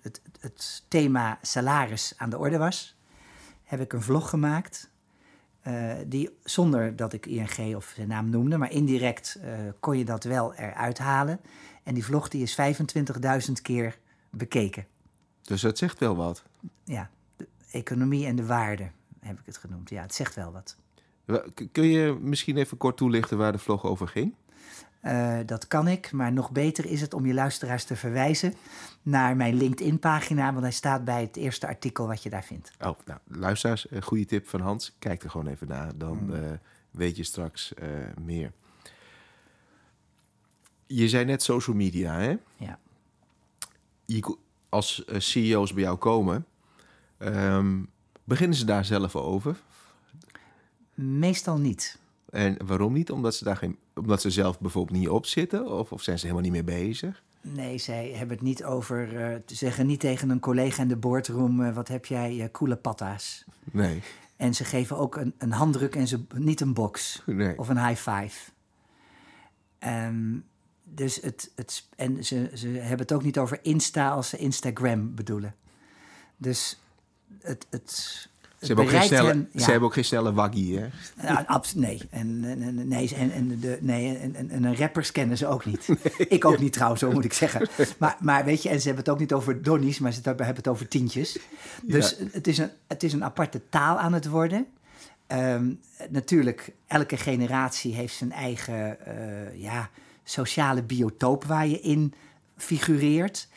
het, 0.00 0.20
het 0.40 0.82
thema 0.88 1.38
salaris 1.42 2.14
aan 2.16 2.30
de 2.30 2.38
orde 2.38 2.58
was, 2.58 2.96
heb 3.64 3.80
ik 3.80 3.92
een 3.92 4.02
vlog 4.02 4.28
gemaakt. 4.28 4.90
die 6.06 6.30
zonder 6.44 6.96
dat 6.96 7.12
ik 7.12 7.26
ING 7.26 7.76
of 7.76 7.92
zijn 7.94 8.08
naam 8.08 8.30
noemde, 8.30 8.56
maar 8.56 8.72
indirect 8.72 9.38
kon 9.80 9.98
je 9.98 10.04
dat 10.04 10.24
wel 10.24 10.54
eruit 10.54 10.98
halen. 10.98 11.40
En 11.82 11.94
die 11.94 12.04
vlog 12.04 12.28
die 12.28 12.42
is 12.42 12.58
25.000 13.46 13.52
keer 13.62 13.98
bekeken. 14.30 14.86
Dus 15.52 15.60
dat 15.60 15.78
zegt 15.78 15.98
wel 15.98 16.16
wat. 16.16 16.42
Ja, 16.84 17.10
de 17.36 17.48
economie 17.70 18.26
en 18.26 18.36
de 18.36 18.46
waarde 18.46 18.90
heb 19.20 19.38
ik 19.38 19.46
het 19.46 19.56
genoemd. 19.56 19.90
Ja, 19.90 20.02
het 20.02 20.14
zegt 20.14 20.34
wel 20.34 20.52
wat. 20.52 20.76
Kun 21.72 21.84
je 21.86 22.18
misschien 22.20 22.56
even 22.56 22.76
kort 22.76 22.96
toelichten 22.96 23.38
waar 23.38 23.52
de 23.52 23.58
vlog 23.58 23.84
over 23.84 24.08
ging? 24.08 24.34
Eh, 25.00 25.38
dat 25.46 25.66
kan 25.66 25.88
ik, 25.88 26.12
maar 26.12 26.32
nog 26.32 26.50
beter 26.50 26.86
is 26.86 27.00
het 27.00 27.14
om 27.14 27.26
je 27.26 27.34
luisteraars 27.34 27.84
te 27.84 27.96
verwijzen 27.96 28.54
naar 29.02 29.36
mijn 29.36 29.54
LinkedIn-pagina, 29.54 30.50
want 30.50 30.62
hij 30.62 30.72
staat 30.72 31.04
bij 31.04 31.20
het 31.20 31.36
eerste 31.36 31.66
artikel 31.66 32.06
wat 32.06 32.22
je 32.22 32.30
daar 32.30 32.44
vindt. 32.44 32.70
Oh, 32.80 32.98
nou, 33.04 33.18
luisteraars, 33.26 33.90
een 33.90 34.02
goede 34.02 34.24
tip 34.24 34.48
van 34.48 34.60
Hans. 34.60 34.92
Kijk 34.98 35.22
er 35.22 35.30
gewoon 35.30 35.46
even 35.46 35.68
naar, 35.68 35.98
dan 35.98 36.18
Hmm. 36.18 36.34
eh, 36.34 36.50
weet 36.90 37.16
je 37.16 37.22
straks 37.24 37.74
eh, 37.74 37.88
meer. 38.24 38.52
Je 40.86 41.08
zei 41.08 41.24
net 41.24 41.42
social 41.42 41.76
media, 41.76 42.14
hè? 42.18 42.36
Ja. 42.56 42.78
Je, 44.04 44.36
als 44.72 45.04
eh, 45.04 45.18
CEO's 45.18 45.72
bij 45.72 45.82
jou 45.82 45.96
komen, 45.96 46.46
ehm, 47.18 47.80
beginnen 48.24 48.56
ze 48.56 48.64
daar 48.64 48.84
zelf 48.84 49.16
over? 49.16 49.56
Meestal 50.94 51.58
niet. 51.58 51.98
En 52.30 52.56
waarom 52.66 52.92
niet? 52.92 53.10
Omdat 53.10 53.34
ze, 53.34 53.44
daar 53.44 53.56
geen, 53.56 53.76
omdat 53.94 54.20
ze 54.20 54.30
zelf 54.30 54.60
bijvoorbeeld 54.60 54.98
niet 54.98 55.08
op 55.08 55.26
zitten? 55.26 55.66
Of, 55.78 55.92
of 55.92 56.02
zijn 56.02 56.18
ze 56.18 56.26
helemaal 56.26 56.50
niet 56.50 56.64
mee 56.64 56.78
bezig? 56.84 57.22
Nee, 57.40 57.78
zij 57.78 58.08
hebben 58.10 58.36
het 58.36 58.46
niet 58.46 58.64
over. 58.64 59.30
uh, 59.30 59.36
te 59.44 59.54
zeggen 59.54 59.86
niet 59.86 60.00
tegen 60.00 60.30
een 60.30 60.40
collega 60.40 60.82
in 60.82 60.88
de 60.88 60.96
boardroom: 60.96 61.60
uh, 61.60 61.74
wat 61.74 61.88
heb 61.88 62.06
jij 62.06 62.34
uh, 62.36 62.44
coole 62.52 62.76
patta's? 62.76 63.44
Nee. 63.70 64.02
En 64.36 64.54
ze 64.54 64.64
geven 64.64 64.98
ook 64.98 65.16
een, 65.16 65.34
een 65.38 65.52
handdruk 65.52 65.94
en 65.94 66.06
ze, 66.08 66.20
niet 66.34 66.60
een 66.60 66.74
box 66.74 67.22
Nee. 67.26 67.58
of 67.58 67.68
een 67.68 67.86
high 67.86 68.10
five. 68.10 68.50
Ehm, 69.78 70.38
dus 70.94 71.20
het, 71.22 71.50
het, 71.54 71.84
en 71.96 72.24
ze, 72.24 72.50
ze 72.54 72.68
hebben 72.68 72.98
het 72.98 73.12
ook 73.12 73.22
niet 73.22 73.38
over 73.38 73.58
Insta 73.62 74.10
als 74.10 74.28
ze 74.28 74.36
Instagram 74.36 75.14
bedoelen. 75.14 75.54
Dus 76.36 76.80
het. 77.40 77.66
het 77.70 78.30
ze 78.58 78.66
hebben, 78.68 78.84
ook 78.84 78.90
geen 78.90 79.02
snelle, 79.02 79.28
hen- 79.28 79.48
ja. 79.52 79.60
ze 79.60 79.70
hebben 79.70 79.88
ook 79.88 79.94
geen 79.94 80.04
snelle 80.04 80.32
waggie, 80.32 80.78
hè? 80.78 80.86
Ja, 81.22 81.44
abs- 81.46 81.74
nee. 81.74 82.00
En, 82.10 82.40
en, 82.44 82.62
en- 82.62 82.88
nee, 82.88 83.14
en, 83.14 83.30
en, 83.30 83.60
de, 83.60 83.78
nee 83.80 84.16
en, 84.16 84.34
en, 84.34 84.50
en 84.50 84.76
rappers 84.76 85.12
kennen 85.12 85.36
ze 85.36 85.46
ook 85.46 85.64
niet. 85.64 85.88
Ik 86.28 86.44
ook 86.44 86.58
niet 86.58 86.72
trouwens, 86.72 87.00
zo 87.00 87.12
moet 87.12 87.24
ik 87.24 87.32
zeggen. 87.32 87.68
Maar, 87.98 88.16
maar 88.20 88.44
weet 88.44 88.62
je, 88.62 88.68
en 88.68 88.80
ze 88.80 88.86
hebben 88.86 89.04
het 89.04 89.12
ook 89.12 89.20
niet 89.20 89.32
over 89.32 89.62
donnies, 89.62 89.98
maar 89.98 90.12
ze 90.12 90.20
hebben 90.24 90.46
het 90.46 90.68
over 90.68 90.88
tientjes. 90.88 91.38
Dus 91.82 92.16
het, 92.30 92.46
is 92.46 92.58
een, 92.58 92.70
het 92.86 93.02
is 93.02 93.12
een 93.12 93.24
aparte 93.24 93.60
taal 93.68 93.98
aan 93.98 94.12
het 94.12 94.28
worden. 94.28 94.66
Ehm, 95.26 95.72
natuurlijk, 96.08 96.72
elke 96.86 97.16
generatie 97.16 97.94
heeft 97.94 98.14
zijn 98.14 98.32
eigen 98.32 99.06
eh, 99.06 99.60
ja, 99.62 99.90
sociale 100.24 100.82
biotoop 100.82 101.44
waar 101.44 101.66
je 101.66 101.80
in 101.80 102.14
figureert. 102.56 103.48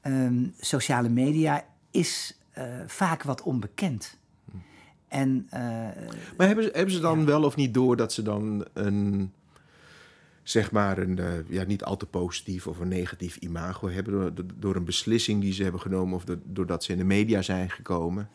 Ehm, 0.00 0.46
sociale 0.60 1.08
media 1.08 1.64
is 1.90 2.38
eh, 2.50 2.64
vaak 2.86 3.22
wat 3.22 3.42
onbekend. 3.42 4.18
En 5.08 5.46
eh, 5.50 5.60
Maar 6.36 6.46
hebben 6.46 6.64
ze, 6.64 6.70
hebben 6.72 6.94
ze 6.94 7.00
dan 7.00 7.24
wel 7.24 7.42
of 7.42 7.56
niet 7.56 7.74
door 7.74 7.96
dat 7.96 8.12
ze 8.12 8.22
dan 8.22 8.64
een, 8.72 9.32
zeg 10.42 10.70
maar, 10.70 10.98
een, 10.98 11.18
eh, 11.18 11.48
ja, 11.48 11.64
niet 11.64 11.84
al 11.84 11.96
te 11.96 12.06
positief 12.06 12.66
of 12.66 12.78
een 12.78 12.88
negatief 12.88 13.36
imago 13.36 13.88
hebben 13.88 14.34
door, 14.34 14.44
door- 14.54 14.76
een 14.76 14.84
beslissing 14.84 15.40
die 15.40 15.52
ze 15.52 15.62
hebben 15.62 15.80
genomen 15.80 16.14
of 16.14 16.24
do- 16.24 16.40
doordat 16.44 16.84
ze 16.84 16.92
in 16.92 16.98
de 16.98 17.04
media 17.04 17.42
zijn 17.42 17.70
gekomen? 17.70 18.28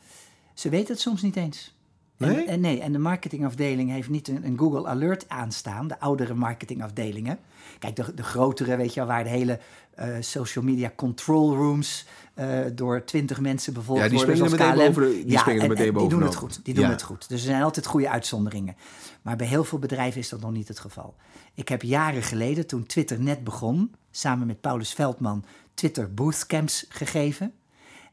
Ze 0.53 0.69
weten 0.69 0.93
het 0.93 1.01
soms 1.01 1.21
niet 1.21 1.35
eens. 1.35 1.76
Nee? 2.17 2.35
En, 2.35 2.45
en 2.47 2.59
nee, 2.59 2.79
en 2.81 2.91
de 2.91 2.97
marketingafdeling 2.97 3.89
heeft 3.89 4.09
niet 4.09 4.27
een, 4.27 4.45
een 4.45 4.57
Google 4.57 4.87
Alert 4.87 5.29
aanstaan, 5.29 5.87
de 5.87 5.99
oudere 5.99 6.33
marketingafdelingen. 6.33 7.39
Kijk, 7.79 7.95
de, 7.95 8.13
de 8.13 8.23
grotere, 8.23 8.75
weet 8.75 8.93
je 8.93 8.99
wel, 8.99 9.09
waar 9.09 9.23
de 9.23 9.29
hele 9.29 9.59
eh, 9.95 10.07
social 10.19 10.63
media 10.63 10.91
control 10.95 11.55
rooms 11.55 12.05
eh, 12.33 12.59
door 12.73 13.03
twintig 13.03 13.39
mensen 13.39 13.73
bevolkt 13.73 14.01
Ja, 14.01 14.07
die 14.07 14.17
worden. 14.17 14.35
springen 14.37 14.57
zoals 14.59 14.75
meteen 14.77 14.93
KLM. 14.95 15.03
boven- 15.03 15.27
die 15.27 15.37
springen 15.37 15.61
er 15.61 15.67
en- 15.69 15.73
meteen 15.73 15.93
en 15.93 15.99
Die 15.99 16.09
doen 16.09 16.21
het 16.23 16.35
goed, 16.35 16.59
die 16.65 16.73
doen 16.73 16.83
Ja. 16.83 16.89
het 16.89 17.01
goed. 17.01 17.29
Dus 17.29 17.39
er 17.41 17.49
zijn 17.49 17.61
altijd 17.63 17.85
goede 17.85 18.09
uitzonderingen. 18.09 18.75
Maar 19.21 19.35
bij 19.35 19.47
heel 19.47 19.63
veel 19.63 19.79
bedrijven 19.79 20.19
is 20.19 20.29
dat 20.29 20.41
nog 20.41 20.51
niet 20.51 20.67
het 20.67 20.79
geval. 20.79 21.15
Ik 21.53 21.67
heb 21.69 21.81
jaren 21.81 22.23
geleden, 22.23 22.67
toen 22.67 22.85
Twitter 22.85 23.19
net 23.19 23.43
begon, 23.43 23.91
samen 24.11 24.47
met 24.47 24.61
Paulus 24.61 24.93
Veldman, 24.93 25.45
Twitter 25.73 26.13
bootcamps 26.13 26.85
gegeven. 26.89 27.53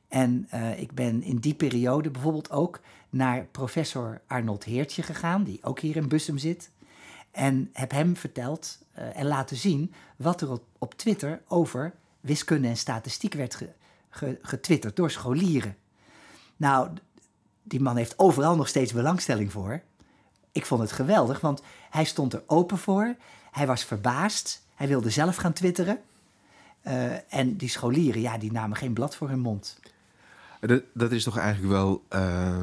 En 0.08 0.46
eh, 0.50 0.80
ik 0.80 0.92
ben 0.92 1.22
in 1.22 1.36
die 1.36 1.54
periode 1.54 2.10
bijvoorbeeld 2.10 2.50
ook 2.50 2.80
naar 3.14 3.44
professor 3.44 4.20
Arnold 4.26 4.64
Heertje 4.64 5.02
gegaan, 5.02 5.44
die 5.44 5.58
ook 5.62 5.80
hier 5.80 5.96
in 5.96 6.08
Bussum 6.08 6.38
zit. 6.38 6.70
En 7.30 7.70
heb 7.72 7.90
hem 7.90 8.16
verteld 8.16 8.78
eh, 8.92 9.18
en 9.18 9.26
laten 9.26 9.56
zien 9.56 9.94
wat 10.16 10.40
er 10.40 10.60
op, 10.78 10.94
Twitter 10.94 11.42
over 11.48 11.94
wiskunde 12.20 12.68
en 12.68 12.76
statistiek 12.76 13.34
werd 13.34 13.54
ge- 13.54 13.72
ge- 14.10 14.38
getwitterd 14.42 14.96
door 14.96 15.10
scholieren. 15.10 15.76
Nou, 16.56 16.88
die 17.62 17.80
man 17.80 17.96
heeft 17.96 18.18
overal 18.18 18.56
nog 18.56 18.68
steeds 18.68 18.92
belangstelling 18.92 19.52
voor. 19.52 19.82
Ik 20.52 20.66
vond 20.66 20.80
het 20.80 20.92
geweldig, 20.92 21.40
want 21.40 21.62
hij 21.90 22.04
stond 22.04 22.32
er 22.32 22.42
open 22.46 22.78
voor. 22.78 23.16
Hij 23.50 23.66
was 23.66 23.84
verbaasd. 23.84 24.66
Hij 24.74 24.88
wilde 24.88 25.10
zelf 25.10 25.36
gaan 25.36 25.52
twitteren. 25.52 26.00
Eh, 26.82 27.34
en 27.34 27.56
die 27.56 27.68
scholieren, 27.68 28.20
ja, 28.20 28.38
die 28.38 28.52
namen 28.52 28.76
geen 28.76 28.92
blad 28.92 29.16
voor 29.16 29.28
hun 29.28 29.40
mond. 29.40 29.80
Dat, 30.60 30.82
dat 30.94 31.12
is 31.12 31.24
toch 31.24 31.36
eigenlijk 31.36 31.72
wel 31.72 32.04
eh, 32.08 32.62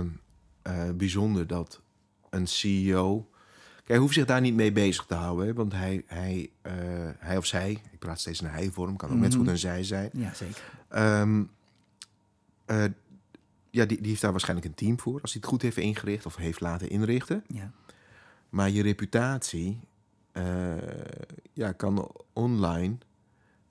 eh, 0.61 0.89
bijzonder 0.95 1.47
dat 1.47 1.81
een 2.29 2.47
CEO. 2.47 3.29
Kijk, 3.75 3.87
hij 3.87 3.97
hoeft 3.97 4.13
zich 4.13 4.25
daar 4.25 4.41
niet 4.41 4.55
mee 4.55 4.71
bezig 4.71 5.05
te 5.05 5.13
houden, 5.13 5.45
hè, 5.45 5.53
want 5.53 5.73
hij, 5.73 6.03
hij, 6.07 6.49
eh, 6.61 6.73
hij 7.17 7.37
of 7.37 7.45
zij, 7.45 7.71
ik 7.91 7.99
praat 7.99 8.19
steeds 8.19 8.41
in 8.41 8.47
hij-vorm, 8.47 8.95
kan 8.95 9.11
ook 9.11 9.17
net 9.17 9.31
zo 9.31 9.39
goed 9.39 9.47
een 9.47 9.57
zij 9.57 9.83
zijn. 9.83 10.09
Ja, 10.13 10.33
zeker. 10.33 10.61
Ehm, 10.87 11.43
eh, 12.65 12.83
ja, 13.69 13.85
die, 13.85 13.97
die 13.97 14.07
heeft 14.07 14.21
daar 14.21 14.31
waarschijnlijk 14.31 14.67
een 14.67 14.75
team 14.75 14.99
voor, 14.99 15.21
als 15.21 15.31
hij 15.31 15.41
het 15.41 15.49
goed 15.49 15.61
heeft 15.61 15.77
ingericht 15.77 16.25
of 16.25 16.35
heeft 16.35 16.59
laten 16.59 16.89
inrichten. 16.89 17.43
Ja. 17.47 17.71
Maar 18.49 18.69
je 18.69 18.81
reputatie 18.81 19.79
ja, 21.53 21.71
kan 21.71 22.11
online 22.33 22.97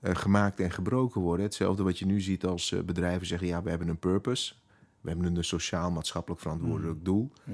gemaakt 0.01 0.59
en 0.59 0.71
gebroken 0.71 1.21
worden. 1.21 1.45
Hetzelfde 1.45 1.83
wat 1.83 1.99
je 1.99 2.05
nu 2.05 2.21
ziet 2.21 2.45
als 2.45 2.75
bedrijven 2.85 3.27
zeggen: 3.27 3.47
ja, 3.47 3.63
we 3.63 3.69
hebben 3.69 3.87
een 3.87 3.99
purpose. 3.99 4.53
We 5.01 5.09
hebben 5.09 5.35
een 5.35 5.43
sociaal-maatschappelijk 5.43 6.41
verantwoordelijk 6.41 7.05
doel. 7.05 7.31
Ja. 7.43 7.53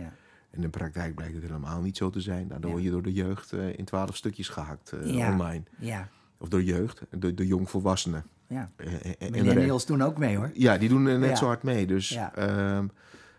En 0.50 0.56
in 0.56 0.62
de 0.62 0.70
praktijk 0.70 1.16
blijkt 1.16 1.34
het 1.34 1.44
helemaal 1.44 1.82
niet 1.82 1.98
zo 1.98 2.10
te 2.10 2.22
zijn. 2.22 2.48
Nou, 2.48 2.62
Ja. 2.62 2.68
word 2.68 2.84
je 2.84 2.90
door 2.92 3.02
de 3.04 3.14
jeugd 3.14 3.54
eh, 3.54 3.78
in 3.78 3.86
twaalf 3.86 4.16
stukjes 4.16 4.50
gehakt 4.50 4.92
eh, 4.92 5.14
Ja. 5.14 5.32
online. 5.32 5.64
Ja. 5.80 6.10
Of 6.38 6.48
door 6.50 6.64
jeugd, 6.64 7.02
de, 7.10 7.34
de 7.34 7.48
jongvolwassenen. 7.48 8.26
ja. 8.48 8.72
Eh, 8.76 8.94
en 9.20 9.32
Millennials 9.32 9.86
doen 9.86 10.02
ook 10.02 10.18
mee 10.18 10.38
hoor. 10.38 10.52
ja, 10.54 10.78
die 10.78 10.90
doen 10.90 11.06
er 11.08 11.20
net 11.20 11.38
zo 11.38 11.46
hard 11.46 11.64
mee. 11.64 11.88
Dus 11.88 12.12
ehm, 12.36 12.88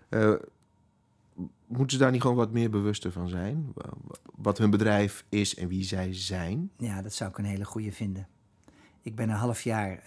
eh, 0.09 0.33
moeten 1.67 1.97
ze 1.97 2.03
daar 2.03 2.11
niet 2.13 2.21
gewoon 2.21 2.37
wat 2.37 2.53
meer 2.53 2.71
bewuster 2.71 3.13
van 3.13 3.29
zijn? 3.29 3.73
Wa- 3.75 4.17
Wat 4.37 4.59
hun 4.59 4.71
bedrijf 4.71 5.25
is 5.29 5.55
en 5.57 5.69
wie 5.69 5.85
zij 5.85 6.15
zijn? 6.15 6.71
Ja, 6.77 7.03
dat 7.03 7.13
zou 7.15 7.31
ik 7.31 7.39
een 7.39 7.45
hele 7.45 7.65
goede 7.65 7.93
vinden. 7.93 8.27
Ik 9.03 9.15
ben 9.15 9.29
een 9.29 9.37
half 9.37 9.63
jaar 9.63 10.03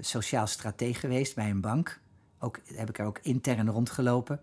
sociaal 0.00 0.46
strateeg 0.46 1.00
geweest 1.00 1.34
bij 1.34 1.50
een 1.50 1.60
bank. 1.60 2.00
Ook, 2.44 2.60
heb 2.64 2.88
ik 2.88 2.98
er 2.98 3.06
ook 3.06 3.18
intern 3.22 3.68
rondgelopen. 3.68 4.40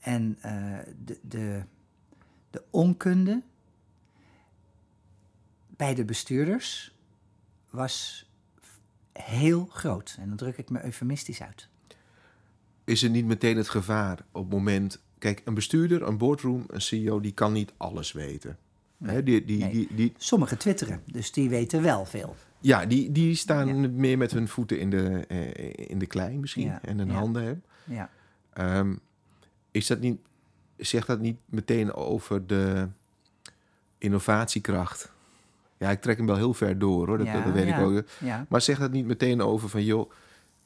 En 0.00 0.38
eh, 0.40 0.78
de, 1.04 1.18
de, 1.22 1.62
de 2.50 2.62
onkunde 2.70 3.42
bij 5.66 5.94
de 5.94 6.04
bestuurders 6.04 6.94
was 7.70 8.26
heel 9.12 9.66
groot. 9.66 10.16
En 10.18 10.28
dan 10.28 10.36
druk 10.36 10.58
ik 10.58 10.70
me 10.70 10.84
eufemistisch 10.84 11.42
uit. 11.42 11.68
Is 12.84 13.02
er 13.02 13.10
niet 13.10 13.26
meteen 13.26 13.56
het 13.56 13.68
gevaar 13.68 14.24
op 14.32 14.42
het 14.42 14.52
moment... 14.52 15.00
Kijk, 15.18 15.42
een 15.44 15.54
bestuurder, 15.54 16.02
een 16.02 16.18
boardroom, 16.18 16.64
een 16.66 16.80
CEO, 16.80 17.20
die 17.20 17.32
kan 17.32 17.52
niet 17.52 17.72
alles 17.76 18.12
weten. 18.12 18.58
Hè, 19.04 19.22
die, 19.22 19.44
die, 19.44 19.58
nee. 19.58 19.70
die, 19.70 19.88
die, 19.94 20.12
Sommigen 20.16 20.58
twitteren, 20.58 21.02
dus 21.06 21.32
die 21.32 21.48
weten 21.48 21.82
wel 21.82 22.04
veel. 22.04 22.36
ja, 22.60 22.86
die, 22.86 23.12
die 23.12 23.34
staan 23.34 23.82
Ja. 23.82 23.88
meer 23.88 24.18
met 24.18 24.30
hun 24.30 24.48
voeten 24.48 24.78
in 24.80 24.90
de, 24.90 25.24
eh, 25.28 25.88
in 25.90 25.98
de 25.98 26.06
klei 26.06 26.38
misschien. 26.38 26.66
Ja, 26.66 26.82
En 26.82 26.98
hun 26.98 27.06
ja. 27.08 27.14
handen 27.14 27.42
hebben. 27.42 27.64
Ja, 27.84 28.10
Ehm, 28.52 28.94
is 29.70 29.86
dat 29.86 30.00
niet, 30.00 30.18
zegt 30.76 31.06
dat 31.06 31.20
niet 31.20 31.36
meteen 31.44 31.92
over 31.94 32.46
de 32.46 32.88
innovatiekracht? 33.98 35.12
Ja, 35.78 35.90
ik 35.90 36.00
trek 36.00 36.16
hem 36.16 36.26
wel 36.26 36.36
heel 36.36 36.54
ver 36.54 36.78
door 36.78 37.06
hoor, 37.06 37.18
dat, 37.18 37.52
weet 37.52 37.66
ik 37.68 37.78
ook. 37.78 38.04
ja, 38.20 38.46
Maar 38.48 38.60
zegt 38.60 38.80
dat 38.80 38.90
niet 38.92 39.06
meteen 39.06 39.40
over 39.42 39.68
van, 39.68 39.84
joh, 39.84 40.10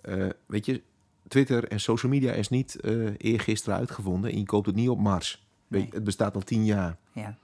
eh, 0.01 0.27
weet 0.47 0.67
je, 0.67 0.83
Twitter 1.29 1.69
en 1.69 1.81
social 1.81 2.13
media 2.13 2.33
is 2.33 2.49
niet 2.49 2.75
eh 2.81 3.11
eergisteren 3.19 3.79
uitgevonden 3.79 4.31
en 4.31 4.39
je 4.39 4.45
koopt 4.45 4.67
het 4.67 4.75
niet 4.75 4.89
op 4.89 4.99
Mars. 5.01 5.47
Weet 5.69 5.89
je, 5.89 5.95
het 5.95 6.05
bestaat 6.05 6.35
al 6.35 6.41
tien 6.41 6.65
jaar. 6.65 6.97
ja. 7.13 7.37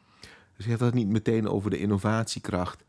Zegt 0.59 0.79
dat 0.79 0.95
niet 0.95 1.09
meteen 1.09 1.49
over 1.49 1.71
de 1.71 1.79
innovatiekracht, 1.79 2.85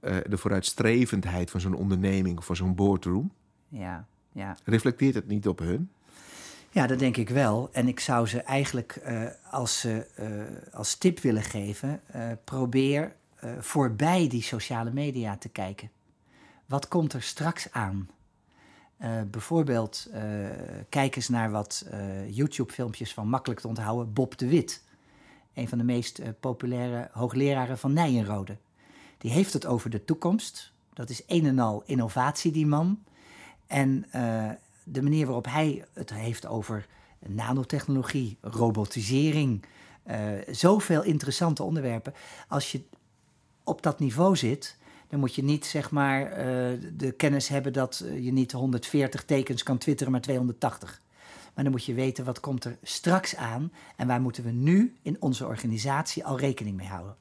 eh, 0.00 0.16
de 0.28 0.36
vooruitstrevendheid 0.36 1.50
van 1.50 1.60
zo'n 1.60 1.74
onderneming 1.74 2.38
of 2.38 2.44
van 2.46 2.56
zo'n 2.56 2.74
boardroom? 2.74 3.32
ja, 3.68 4.06
ja. 4.32 4.56
Reflecteert 4.64 5.14
het 5.14 5.26
niet 5.26 5.48
op 5.48 5.58
hun? 5.58 5.90
Ja, 6.74 6.86
dat 6.86 6.98
denk 6.98 7.16
ik 7.16 7.28
wel. 7.28 7.68
En 7.72 7.88
ik 7.88 8.00
zou 8.00 8.26
ze 8.26 8.40
eigenlijk 8.40 8.96
eh, 8.96 9.22
als, 9.50 9.80
ze, 9.80 10.06
eh, 10.14 10.74
als 10.74 10.94
tip 10.94 11.20
willen 11.20 11.42
geven: 11.42 12.00
probeer 12.44 13.14
voorbij 13.58 14.28
die 14.28 14.42
sociale 14.42 14.90
media 14.90 15.36
te 15.36 15.48
kijken. 15.48 15.90
Wat 16.66 16.88
komt 16.88 17.12
er 17.12 17.22
straks 17.22 17.72
aan? 17.72 18.08
Bijvoorbeeld, 19.30 20.08
eh, 20.12 20.22
kijk 20.88 21.16
eens 21.16 21.28
naar 21.28 21.50
wat 21.50 21.86
YouTube-filmpjes 22.28 23.14
van 23.14 23.28
makkelijk 23.28 23.60
te 23.60 23.68
onthouden 23.68 24.12
Bob 24.12 24.38
de 24.38 24.48
Wit. 24.48 24.82
Een 25.54 25.68
van 25.68 25.78
de 25.78 25.84
meest 25.84 26.18
eh, 26.18 26.28
populaire 26.40 27.08
hoogleraren 27.12 27.78
van 27.78 27.92
Nijenrode. 27.92 28.56
Die 29.18 29.30
heeft 29.30 29.52
het 29.52 29.66
over 29.66 29.90
de 29.90 30.04
toekomst. 30.04 30.72
Dat 30.92 31.10
is 31.10 31.22
een 31.26 31.46
en 31.46 31.58
al 31.58 31.82
innovatie, 31.86 32.52
die 32.52 32.66
man. 32.66 33.02
En 33.66 34.06
eh, 34.10 34.50
de 34.84 35.02
manier 35.02 35.26
waarop 35.26 35.46
hij 35.46 35.84
het 35.92 36.12
heeft 36.12 36.46
over 36.46 36.86
nanotechnologie, 37.18 38.38
robotisering, 38.40 39.64
eh, 40.02 40.18
zoveel 40.50 41.02
interessante 41.02 41.62
onderwerpen. 41.62 42.14
Als 42.48 42.72
je 42.72 42.82
op 43.64 43.82
dat 43.82 43.98
niveau 43.98 44.36
zit, 44.36 44.76
dan 45.08 45.20
moet 45.20 45.34
je 45.34 45.44
niet 45.44 45.64
zeg 45.64 45.90
maar 45.90 46.30
de 46.96 47.14
kennis 47.16 47.48
hebben 47.48 47.72
dat 47.72 48.04
je 48.20 48.32
niet 48.32 48.52
140 48.52 49.24
tekens 49.24 49.62
kan 49.62 49.78
twitteren, 49.78 50.12
maar 50.12 50.20
280. 50.20 51.02
Maar 51.54 51.64
dan 51.64 51.72
moet 51.72 51.84
je 51.84 51.94
weten 51.94 52.24
wat 52.24 52.40
komt 52.40 52.64
er 52.64 52.78
straks 52.82 53.36
aan 53.36 53.72
en 53.96 54.06
waar 54.06 54.20
moeten 54.20 54.44
we 54.44 54.50
nu 54.50 54.96
in 55.02 55.16
onze 55.20 55.46
organisatie 55.46 56.24
al 56.24 56.38
rekening 56.38 56.76
mee 56.76 56.88
houden. 56.88 57.16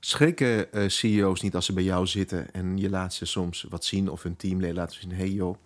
Schrikken 0.00 0.72
eh, 0.72 0.88
CEO's 0.88 1.40
niet 1.40 1.54
als 1.54 1.66
ze 1.66 1.72
bij 1.72 1.82
jou 1.82 2.06
zitten 2.06 2.52
en 2.52 2.78
je 2.78 2.90
laat 2.90 3.14
ze 3.14 3.24
soms 3.24 3.66
wat 3.68 3.84
zien 3.84 4.10
of 4.10 4.22
hun 4.22 4.36
teamleden 4.36 4.76
laten 4.76 5.00
zien: 5.00 5.12
hey 5.12 5.30
joh, 5.30 5.56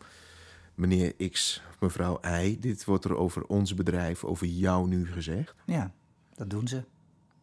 meneer 0.74 1.30
X 1.30 1.62
of 1.70 1.80
mevrouw 1.80 2.20
Y, 2.42 2.56
dit 2.60 2.84
wordt 2.84 3.04
er 3.04 3.16
over 3.16 3.46
ons 3.46 3.74
bedrijf, 3.74 4.24
over 4.24 4.46
jou 4.46 4.88
nu 4.88 5.06
gezegd. 5.06 5.54
Ja, 5.64 5.92
dat 6.34 6.50
doen 6.50 6.68
ze. 6.68 6.84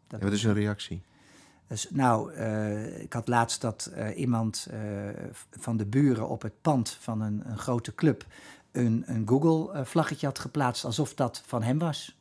Dat 0.07 0.19
En 0.19 0.25
wat 0.25 0.35
is 0.35 0.43
hun 0.43 0.53
reactie? 0.53 1.01
Dus, 1.67 1.87
nou, 1.89 2.33
eh, 2.33 3.01
ik 3.01 3.13
had 3.13 3.27
laatst 3.27 3.61
dat 3.61 3.85
eh, 3.85 4.19
iemand 4.19 4.67
van 5.51 5.77
de 5.77 5.85
buren 5.85 6.29
op 6.29 6.41
het 6.41 6.61
pand 6.61 6.97
van 6.99 7.21
een, 7.21 7.41
een 7.45 7.57
grote 7.57 7.95
club 7.95 8.25
een, 8.71 9.03
een 9.05 9.27
Google-vlaggetje 9.27 10.25
had 10.27 10.39
geplaatst 10.39 10.85
alsof 10.85 11.13
dat 11.13 11.43
van 11.45 11.63
hem 11.63 11.79
was. 11.79 12.17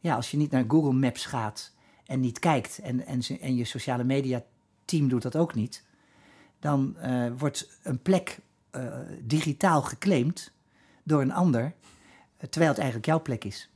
Ja, 0.00 0.14
als 0.14 0.30
je 0.30 0.36
niet 0.36 0.50
naar 0.50 0.64
Google 0.68 0.92
Maps 0.92 1.26
gaat 1.26 1.72
en 2.06 2.20
niet 2.20 2.38
kijkt 2.38 2.78
en, 2.78 3.06
en, 3.06 3.20
en 3.40 3.56
je 3.56 3.64
sociale 3.64 4.04
media 4.04 4.42
team 4.84 5.08
doet 5.08 5.22
dat 5.22 5.36
ook 5.36 5.54
niet, 5.54 5.84
dan 6.58 6.96
eh, 6.96 7.26
wordt 7.38 7.68
een 7.82 8.02
plek 8.02 8.38
eh, 8.70 8.84
digitaal 9.20 9.82
geclaimd 9.82 10.52
door 11.02 11.20
een 11.20 11.32
ander, 11.32 11.72
eh, 12.36 12.48
terwijl 12.48 12.70
het 12.70 12.80
eigenlijk 12.80 13.06
jouw 13.06 13.22
plek 13.22 13.44
is. 13.44 13.70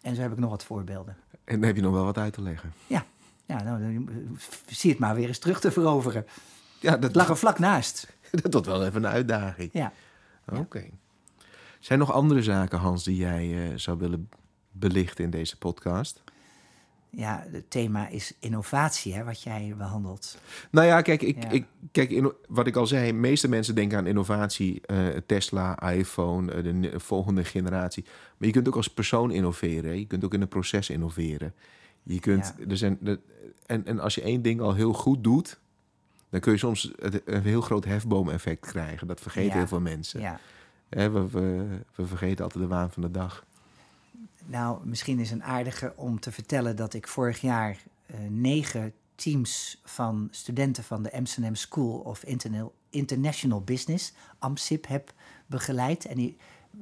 En 0.00 0.14
zo 0.14 0.20
heb 0.20 0.32
ik 0.32 0.38
nog 0.38 0.50
wat 0.50 0.64
voorbeelden. 0.64 1.16
En 1.44 1.54
dan 1.54 1.62
heb 1.62 1.76
je 1.76 1.82
nog 1.82 1.92
wel 1.92 2.04
wat 2.04 2.18
uit 2.18 2.32
te 2.32 2.42
leggen. 2.42 2.72
Ja, 2.86 3.04
ja 3.46 3.62
nou, 3.62 3.80
dan, 3.80 4.08
eh, 4.08 4.74
zie 4.74 4.90
het 4.90 4.98
maar 4.98 5.14
weer 5.14 5.28
eens 5.28 5.38
terug 5.38 5.60
te 5.60 5.70
veroveren. 5.70 6.26
Ja, 6.80 6.90
dat, 6.90 7.02
Het 7.02 7.14
lag 7.14 7.28
er 7.28 7.36
vlak 7.36 7.58
naast. 7.58 8.08
dat 8.42 8.52
wordt 8.52 8.66
wel 8.66 8.86
even 8.86 9.04
een 9.04 9.10
uitdaging. 9.10 9.70
Ja. 9.72 9.92
Oké. 10.52 10.84
Zijn 11.80 12.00
er 12.00 12.06
nog 12.06 12.14
andere 12.14 12.42
zaken, 12.42 12.78
Hans, 12.78 13.04
die 13.04 13.16
jij 13.16 13.68
eh, 13.70 13.76
zou 13.78 13.98
willen 13.98 14.28
belichten 14.72 15.24
in 15.24 15.30
deze 15.30 15.58
podcast? 15.58 16.22
Ja, 17.10 17.46
het 17.50 17.70
thema 17.70 18.08
is 18.08 18.32
innovatie, 18.40 19.14
hè, 19.14 19.24
wat 19.24 19.42
jij 19.42 19.74
behandelt. 19.78 20.38
Nou 20.70 20.86
ja, 20.86 21.02
kijk, 21.02 21.22
ik, 21.22 21.42
Ja. 21.42 21.48
ik, 21.50 21.66
kijk 21.92 22.10
inno- 22.10 22.34
wat 22.48 22.66
ik 22.66 22.76
al 22.76 22.86
zei, 22.86 23.06
de 23.06 23.12
meeste 23.12 23.48
mensen 23.48 23.74
denken 23.74 23.98
aan 23.98 24.06
innovatie, 24.06 24.80
eh, 24.86 25.06
Tesla, 25.26 25.90
iPhone, 25.92 26.52
eh, 26.52 26.62
de 26.62 27.00
volgende 27.00 27.44
generatie. 27.44 28.04
Maar 28.36 28.46
je 28.48 28.54
kunt 28.54 28.68
ook 28.68 28.76
als 28.76 28.88
persoon 28.88 29.30
innoveren. 29.30 29.90
hè. 29.90 29.96
Je 29.96 30.06
kunt 30.06 30.24
ook 30.24 30.34
in 30.34 30.40
een 30.40 30.48
proces 30.48 30.90
innoveren. 30.90 31.54
Je 32.02 32.20
kunt, 32.20 32.54
er 32.68 32.76
zijn, 32.76 32.98
er- 33.04 33.20
en, 33.66 33.86
en 33.86 33.98
als 34.00 34.14
je 34.14 34.22
één 34.22 34.42
ding 34.42 34.60
al 34.60 34.74
heel 34.74 34.92
goed 34.92 35.24
doet, 35.24 35.58
dan 36.30 36.40
kun 36.40 36.52
je 36.52 36.58
soms 36.58 36.92
een 37.24 37.42
heel 37.42 37.60
groot 37.60 37.84
hefboom-effect 37.84 38.66
krijgen. 38.66 39.06
Dat 39.06 39.20
vergeten 39.20 39.50
Ja. 39.50 39.56
heel 39.56 39.66
veel 39.66 39.80
mensen. 39.80 40.20
Ja. 40.20 40.40
Hè, 40.88 41.10
we, 41.10 41.30
we, 41.30 41.66
we 41.94 42.06
vergeten 42.06 42.44
altijd 42.44 42.62
de 42.64 42.70
waan 42.70 42.90
van 42.92 43.02
de 43.02 43.10
dag. 43.10 43.44
Nou, 44.46 44.86
misschien 44.86 45.18
is 45.18 45.30
een 45.30 45.44
aardige 45.44 45.92
om 45.96 46.20
te 46.20 46.32
vertellen 46.32 46.76
dat 46.76 46.94
ik 46.94 47.08
vorig 47.08 47.40
jaar 47.40 47.78
eh, 48.06 48.16
negen 48.28 48.92
teams 49.14 49.80
van 49.84 50.28
studenten 50.30 50.84
van 50.84 51.02
de 51.02 51.12
Amsterdam 51.12 51.54
School 51.54 51.98
of 51.98 52.24
Interna- 52.24 52.68
International 52.90 53.60
Business, 53.60 54.12
AMSIP, 54.38 54.86
heb 54.88 55.12
begeleid. 55.46 56.04
En 56.04 56.16
die 56.16 56.36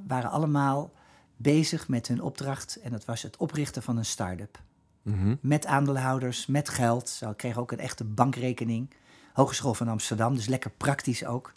waren 0.07 0.31
allemaal 0.31 0.93
bezig 1.37 1.89
met 1.89 2.09
hun 2.09 2.21
opdracht 2.21 2.77
en 2.83 2.91
dat 2.91 3.05
was 3.05 3.23
het 3.23 3.37
oprichten 3.37 3.83
van 3.83 3.97
een 3.97 4.05
start-up. 4.05 4.63
Mhm. 5.03 5.35
met 5.41 5.67
aandeelhouders, 5.67 6.47
met 6.47 6.69
geld. 6.69 7.09
Ze 7.09 7.33
kregen 7.37 7.61
ook 7.61 7.73
een 7.73 7.79
echte 7.79 8.05
bankrekening. 8.05 8.91
Hogeschool 9.35 9.75
van 9.75 9.89
Amsterdam, 9.89 10.35
dus 10.35 10.47
lekker 10.47 10.71
praktisch 10.71 11.25
ook. 11.25 11.53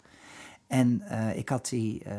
En 0.66 1.00
eh, 1.00 1.36
ik 1.36 1.48
had 1.48 1.68
die, 1.68 2.04
eh, 2.04 2.16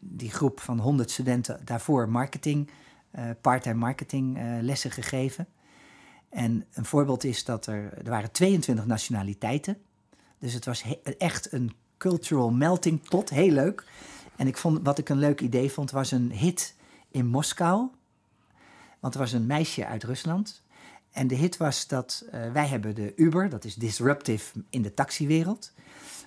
die 0.00 0.30
groep 0.30 0.60
van 0.60 0.78
100 0.78 1.10
studenten 1.10 1.60
daarvoor 1.64 2.08
marketing, 2.08 2.70
eh 3.10 3.24
part-time 3.40 3.78
marketing 3.78 4.38
lessen 4.60 4.90
gegeven. 4.90 5.46
En 6.28 6.64
een 6.72 6.84
voorbeeld 6.84 7.24
is 7.24 7.44
dat 7.44 7.66
er, 7.66 7.98
er 8.04 8.10
waren 8.10 8.32
22 8.32 8.86
nationaliteiten. 8.86 9.78
Dus 10.38 10.52
het 10.52 10.64
was 10.64 10.84
echt 11.18 11.52
een 11.52 11.72
cultural 11.96 12.50
melting 12.50 13.08
pot, 13.08 13.30
heel 13.30 13.50
leuk. 13.50 13.84
En 14.36 14.46
ik 14.46 14.56
vond, 14.56 14.80
wat 14.82 14.98
ik 14.98 15.08
een 15.08 15.18
leuk 15.18 15.40
idee 15.40 15.70
vond, 15.70 15.90
was 15.90 16.10
een 16.10 16.32
hit 16.32 16.74
in 17.10 17.26
Moskou. 17.26 17.88
Want 19.00 19.14
er 19.14 19.20
was 19.20 19.32
een 19.32 19.46
meisje 19.46 19.86
uit 19.86 20.04
Rusland. 20.04 20.62
En 21.14 21.26
de 21.26 21.34
hit 21.34 21.56
was 21.56 21.86
dat 21.86 22.24
eh, 22.30 22.52
wij 22.52 22.66
hebben 22.66 22.94
de 22.94 23.12
Uber, 23.16 23.48
dat 23.48 23.64
is 23.64 23.74
disruptive 23.74 24.64
in 24.70 24.82
de 24.82 24.94
taxiwereld. 24.94 25.72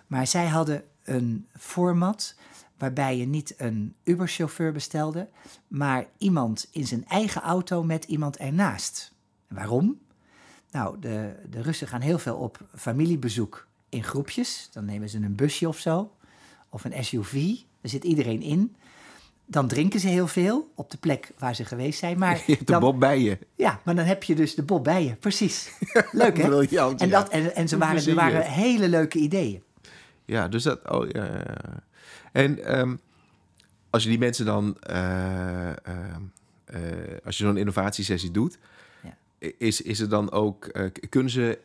Maar 0.08 0.28
zij 0.28 0.48
hadden 0.48 0.84
een 1.04 1.48
format 1.58 2.36
waarbij 2.78 3.18
je 3.18 3.26
niet 3.26 3.54
een 3.58 3.96
Uber-chauffeur 4.04 4.72
bestelde, 4.72 5.30
maar 5.68 6.08
iemand 6.18 6.68
in 6.72 6.88
zijn 6.88 7.06
eigen 7.06 7.42
auto 7.42 7.84
met 7.84 8.04
iemand 8.04 8.38
ernaast. 8.38 9.14
Waarom? 9.48 10.00
Nou, 10.72 11.00
de, 11.00 11.36
de 11.50 11.62
Russen 11.62 11.88
gaan 11.88 12.02
heel 12.02 12.20
veel 12.20 12.36
op 12.36 12.68
familiebezoek 12.76 13.68
in 13.90 14.04
groepjes. 14.04 14.70
Dan 14.72 14.86
nemen 14.86 15.10
ze 15.10 15.18
een 15.18 15.36
busje 15.36 15.68
of 15.68 15.78
zo, 15.78 16.16
of 16.70 16.84
een 16.84 17.04
SUV. 17.04 17.34
Daar 17.82 17.92
zit 17.92 18.04
iedereen 18.04 18.42
in. 18.42 18.76
Dan 19.50 19.68
drinken 19.68 20.00
ze 20.00 20.08
heel 20.08 20.28
veel 20.28 20.72
op 20.76 20.92
de 20.92 20.98
plek 20.98 21.32
waar 21.38 21.56
ze 21.56 21.66
geweest 21.66 22.00
zijn. 22.00 22.18
Maar 22.18 22.36
Je 22.48 22.54
hebt 22.54 22.60
de 22.60 22.72
dan, 22.72 22.82
Bob 22.82 23.00
bij 23.00 23.20
je. 23.20 23.38
ja, 23.56 23.80
maar 23.84 23.96
dan 23.96 24.06
heb 24.06 24.24
je 24.24 24.36
dus 24.36 24.56
de 24.56 24.64
Bob 24.64 24.84
bij 24.84 25.04
je. 25.06 25.16
Precies. 25.16 25.70
Leuk, 26.12 26.38
hè? 26.38 26.48
Briljant, 26.48 27.02
En, 27.02 27.08
ja. 27.08 27.14
dat, 27.22 27.30
en, 27.30 27.56
en 27.56 27.68
ze 27.68 27.78
waren, 27.78 28.08
er 28.08 28.16
waren 28.16 28.42
hele 28.42 28.88
leuke 28.90 29.18
ideeën. 29.18 29.64
Ja, 30.26 30.48
dus 30.48 30.64
dat. 30.64 30.90
Oh, 30.90 31.10
ja, 31.10 31.26
ja. 31.26 31.44
En 32.32 32.64
ehm, 32.66 32.96
als 33.90 34.04
je 34.04 34.10
die 34.10 34.20
mensen 34.20 34.46
dan. 34.46 34.78
eh, 34.80 35.70
ehm, 35.70 36.22
eh, 36.66 36.82
als 37.26 37.38
je 37.38 37.44
zo'n 37.44 37.58
innovatiesessie 37.58 38.32
doet. 38.32 38.58
Ja. 39.02 39.18
Is, 39.58 39.82
is 39.82 40.00
het 40.00 40.10
dan 40.10 40.32
ook. 40.32 40.66
eh, 40.66 40.86
kunnen 41.10 41.32
ze. 41.32 41.60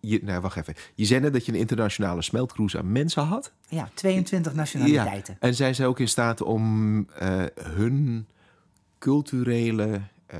Je, 0.00 0.20
nou, 0.22 0.40
wacht 0.40 0.56
even. 0.56 0.74
Je 0.94 1.04
zei 1.04 1.20
net 1.20 1.32
dat 1.32 1.46
je 1.46 1.52
een 1.52 1.58
internationale 1.58 2.22
smeltkroes 2.22 2.76
aan 2.76 2.92
mensen 2.92 3.22
had. 3.22 3.52
Ja, 3.68 3.88
22 3.94 4.54
nationaliteiten. 4.54 5.36
En 5.40 5.54
zijn 5.54 5.74
ze 5.74 5.86
ook 5.86 6.00
in 6.00 6.08
staat 6.08 6.42
om 6.42 7.08
eh, 7.18 7.42
hun 7.60 8.26
culturele 8.98 10.00
eh, 10.26 10.38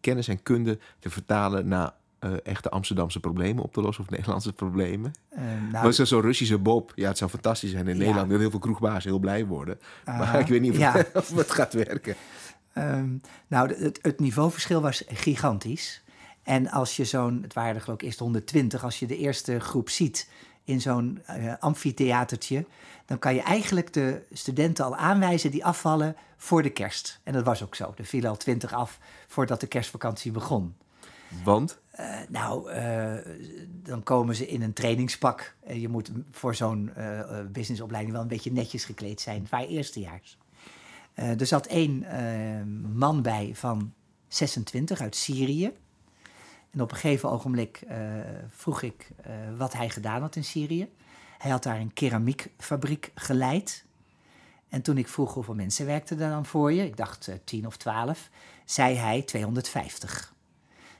kennis 0.00 0.28
en 0.28 0.42
kunde 0.42 0.78
te 0.98 1.10
vertalen 1.10 1.68
naar 1.68 1.92
eh, 2.18 2.30
echte 2.42 2.68
Amsterdamse 2.70 3.20
problemen 3.20 3.62
op 3.62 3.72
te 3.72 3.80
lossen 3.80 4.04
of 4.04 4.10
Nederlandse 4.10 4.52
problemen? 4.52 5.12
Nou, 5.70 5.84
Was 5.84 5.98
er 5.98 6.06
zo'n 6.06 6.20
Russische 6.20 6.58
Bob? 6.58 6.92
Ja, 6.94 7.08
het 7.08 7.18
zou 7.18 7.30
fantastisch 7.30 7.70
zijn 7.70 7.88
in 7.88 7.96
Ja. 7.96 8.02
Nederland. 8.04 8.30
Heel 8.30 8.50
veel 8.50 8.58
kroegbazen 8.58 9.10
heel 9.10 9.18
blij 9.18 9.46
worden. 9.46 9.78
Maar 10.04 10.40
ik 10.40 10.46
weet 10.46 10.60
niet 10.60 10.72
of, 10.72 10.78
ja. 10.78 10.92
het, 10.92 11.10
of 11.30 11.36
het 11.36 11.50
gaat 11.50 11.72
werken. 11.72 12.14
Ehm, 12.72 13.08
nou, 13.46 13.74
het, 13.74 13.98
het 14.02 14.20
niveauverschil 14.20 14.80
was 14.80 15.02
gigantisch. 15.06 16.02
En 16.48 16.70
als 16.70 16.96
je 16.96 17.04
zo'n, 17.04 17.42
het 17.42 17.52
waren 17.52 17.74
er 17.74 17.80
geloof 17.80 17.98
ik 17.98 18.04
eerst 18.04 18.18
120, 18.18 18.84
als 18.84 18.98
je 18.98 19.06
de 19.06 19.16
eerste 19.16 19.60
groep 19.60 19.88
ziet 19.88 20.28
in 20.64 20.80
zo'n 20.80 21.20
eh, 21.24 21.52
amfitheatertje, 21.58 22.66
dan 23.06 23.18
kan 23.18 23.34
je 23.34 23.42
eigenlijk 23.42 23.92
de 23.92 24.22
studenten 24.32 24.84
al 24.84 24.96
aanwijzen 24.96 25.50
die 25.50 25.64
afvallen 25.64 26.16
voor 26.36 26.62
de 26.62 26.70
kerst. 26.70 27.20
En 27.22 27.32
dat 27.32 27.44
was 27.44 27.62
ook 27.62 27.74
zo. 27.74 27.92
Er 27.96 28.04
vielen 28.04 28.30
al 28.30 28.36
20 28.36 28.72
af 28.72 28.98
voordat 29.26 29.60
de 29.60 29.66
kerstvakantie 29.66 30.32
begon. 30.32 30.76
Want 31.44 31.80
Eh, 31.90 32.16
nou, 32.28 32.70
eh, 32.70 33.14
dan 33.66 34.02
komen 34.02 34.34
ze 34.34 34.46
in 34.46 34.62
een 34.62 34.72
trainingspak. 34.72 35.54
En 35.64 35.80
je 35.80 35.88
moet 35.88 36.10
voor 36.30 36.54
zo'n 36.54 36.92
businessopleiding 37.52 38.12
wel 38.12 38.22
een 38.22 38.28
beetje 38.28 38.52
netjes 38.52 38.84
gekleed 38.84 39.20
zijn. 39.20 39.40
Het 39.40 39.50
waren 39.50 39.68
eerstejaars. 39.68 40.38
Er 41.14 41.46
zat 41.46 41.66
één 41.66 42.06
man 42.94 43.22
bij 43.22 43.50
van 43.54 43.92
26 44.28 45.00
uit 45.00 45.16
Syrië. 45.16 45.72
En 46.70 46.80
op 46.80 46.90
een 46.90 46.96
gegeven 46.96 47.30
ogenblik 47.30 47.80
eh, 47.88 47.98
vroeg 48.48 48.82
ik 48.82 49.10
eh, 49.22 49.32
wat 49.56 49.72
hij 49.72 49.88
gedaan 49.90 50.20
had 50.20 50.36
in 50.36 50.44
Syrië. 50.44 50.88
Hij 51.38 51.50
had 51.50 51.62
daar 51.62 51.80
een 51.80 51.92
keramiekfabriek 51.92 53.12
geleid. 53.14 53.84
En 54.68 54.82
toen 54.82 54.98
ik 54.98 55.08
vroeg 55.08 55.34
hoeveel 55.34 55.54
mensen 55.54 55.86
werkten 55.86 56.20
er 56.20 56.30
dan 56.30 56.46
voor 56.46 56.72
je, 56.72 56.84
ik 56.84 56.96
dacht 56.96 57.28
eh, 57.28 57.34
10 57.44 57.66
of 57.66 57.76
12, 57.76 58.28
zei 58.64 58.96
hij 58.96 59.22
250. 59.22 60.34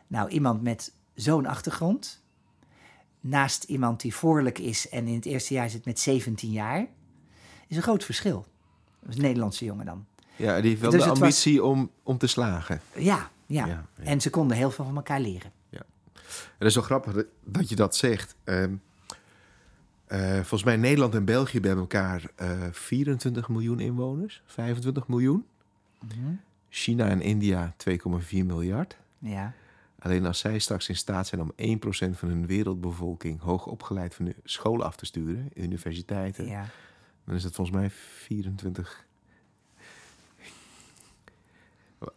Nou, 0.07 0.29
iemand 0.29 0.63
met 0.63 0.93
zo'n 1.15 1.47
achtergrond, 1.47 2.23
naast 3.21 3.65
iemand 3.65 4.01
die 4.01 4.15
voorlijk 4.15 4.59
is 4.59 4.89
en 4.89 5.07
in 5.07 5.15
het 5.15 5.25
eerste 5.27 5.55
jaar 5.55 5.71
zit 5.71 5.85
met 5.85 6.01
17 6.01 6.51
jaar, 6.51 6.87
is 7.67 7.77
een 7.77 7.83
groot 7.83 8.05
verschil. 8.05 8.47
Dat 9.01 9.09
is 9.11 9.17
een 9.17 9.23
Nederlandse 9.23 9.65
jongen 9.65 9.87
dan. 9.87 10.07
ja, 10.37 10.61
die 10.61 10.69
heeft 10.71 10.81
wel 10.81 10.91
Dus 10.91 11.03
de 11.03 11.09
was- 11.09 11.21
ambitie 11.21 11.65
om, 11.65 11.91
om 12.03 12.19
te 12.19 12.27
slagen. 12.27 12.81
Ja, 12.95 13.31
ja, 13.47 13.67
Ja, 13.67 13.67
ja. 13.67 14.05
En 14.05 14.21
ze 14.21 14.31
konden 14.31 14.57
heel 14.57 14.71
veel 14.71 14.85
van 14.85 14.97
elkaar 14.97 15.21
leren. 15.21 15.53
En 16.29 16.55
dat 16.59 16.69
is 16.69 16.75
wel 16.75 16.85
grappig 16.85 17.13
dat- 17.13 17.27
dat 17.45 17.69
je 17.69 17.77
dat 17.77 17.97
zegt. 17.97 18.37
Ehm, 18.45 18.73
eh, 20.07 20.33
volgens 20.35 20.65
mij 20.65 20.77
Nederland 20.77 21.15
en 21.15 21.25
België 21.25 21.61
bij 21.61 21.71
elkaar 21.77 22.23
eh 22.35 22.51
24 22.73 23.49
miljoen 23.49 23.81
inwoners. 23.81 24.43
25 24.47 25.09
miljoen. 25.09 25.45
China 26.71 27.09
en 27.09 27.21
India 27.21 27.75
2,4 27.77 28.45
miljard. 28.47 28.97
Ja, 29.19 29.53
Alleen 30.01 30.27
als 30.27 30.39
zij 30.39 30.59
straks 30.59 30.89
in 30.89 30.97
staat 30.97 31.27
zijn 31.27 31.41
om 31.41 31.53
1% 31.57 32.19
van 32.19 32.29
hun 32.29 32.47
wereldbevolking 32.47 33.41
hoog 33.41 33.67
opgeleid 33.67 34.15
van 34.15 34.25
de 34.25 34.35
scholen 34.45 34.87
af 34.87 34.97
te 34.97 35.07
sturen, 35.07 35.51
universiteiten, 35.55 36.47
ja. 36.47 36.67
dan 37.25 37.35
is 37.35 37.45
het 37.45 37.55
volgens 37.55 37.77
mij 37.77 37.91
24. 37.91 39.05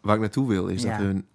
Waar 0.01 0.15
ik 0.15 0.21
naartoe 0.21 0.47
wil 0.47 0.67
is 0.67 0.81
Ja. 0.83 0.89
dat 0.97 1.05
hun 1.05 1.25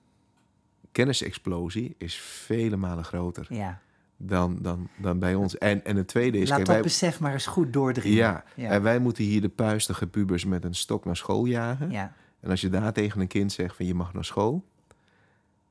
kennisexplosie 0.97 1.95
is 1.99 2.17
vele 2.21 2.77
malen 2.77 3.05
groter 3.05 3.47
Ja. 3.49 3.81
dan, 4.17 4.59
dan, 4.63 4.89
dan 4.97 5.19
bij 5.19 5.35
ons. 5.35 5.59
En, 5.59 5.85
en 5.85 5.97
het 5.97 6.09
tweede 6.09 6.39
is... 6.39 6.49
Laat 6.49 6.57
kijk, 6.57 6.67
dat 6.67 6.75
wij, 6.77 6.85
besef 6.85 7.21
maar 7.21 7.33
eens 7.33 7.47
goed 7.47 7.73
doordringen. 7.73 8.17
ja, 8.17 8.45
Ja. 8.55 8.71
en 8.71 8.83
wij 8.83 8.99
moeten 8.99 9.25
hier 9.25 9.41
de 9.41 9.49
puistige 9.49 10.07
pubers 10.07 10.45
met 10.45 10.65
een 10.65 10.75
stok 10.75 11.05
naar 11.05 11.17
school 11.17 11.45
jagen. 11.45 11.91
Ja. 11.91 12.13
En 12.41 12.51
als 12.51 12.61
je 12.61 12.69
daar 12.69 12.93
tegen 12.93 13.21
een 13.21 13.27
kind 13.27 13.53
zegt 13.53 13.77
van 13.77 13.87
je 13.87 13.95
mag 13.95 14.13
naar 14.13 14.25
school... 14.25 14.65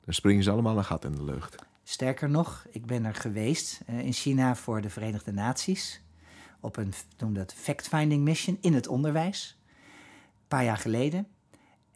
dan 0.05 0.13
springen 0.13 0.43
ze 0.43 0.51
allemaal 0.51 0.77
een 0.77 0.83
gat 0.85 1.05
in 1.05 1.15
de 1.15 1.23
lucht. 1.23 1.55
Sterker 1.83 2.29
nog, 2.29 2.65
ik 2.69 2.85
ben 2.85 3.05
er 3.05 3.15
geweest 3.15 3.81
eh, 3.85 3.99
in 3.99 4.13
China 4.13 4.55
voor 4.55 4.81
de 4.81 4.89
Verenigde 4.89 5.31
Naties. 5.31 6.01
Op 6.59 6.77
een, 6.77 6.93
noem 7.17 7.33
dat, 7.33 7.53
fact-finding 7.53 8.23
mission 8.23 8.57
in 8.61 8.73
het 8.73 8.87
onderwijs. 8.87 9.57
Een 9.61 10.47
paar 10.47 10.63
jaar 10.63 10.77
geleden. 10.77 11.27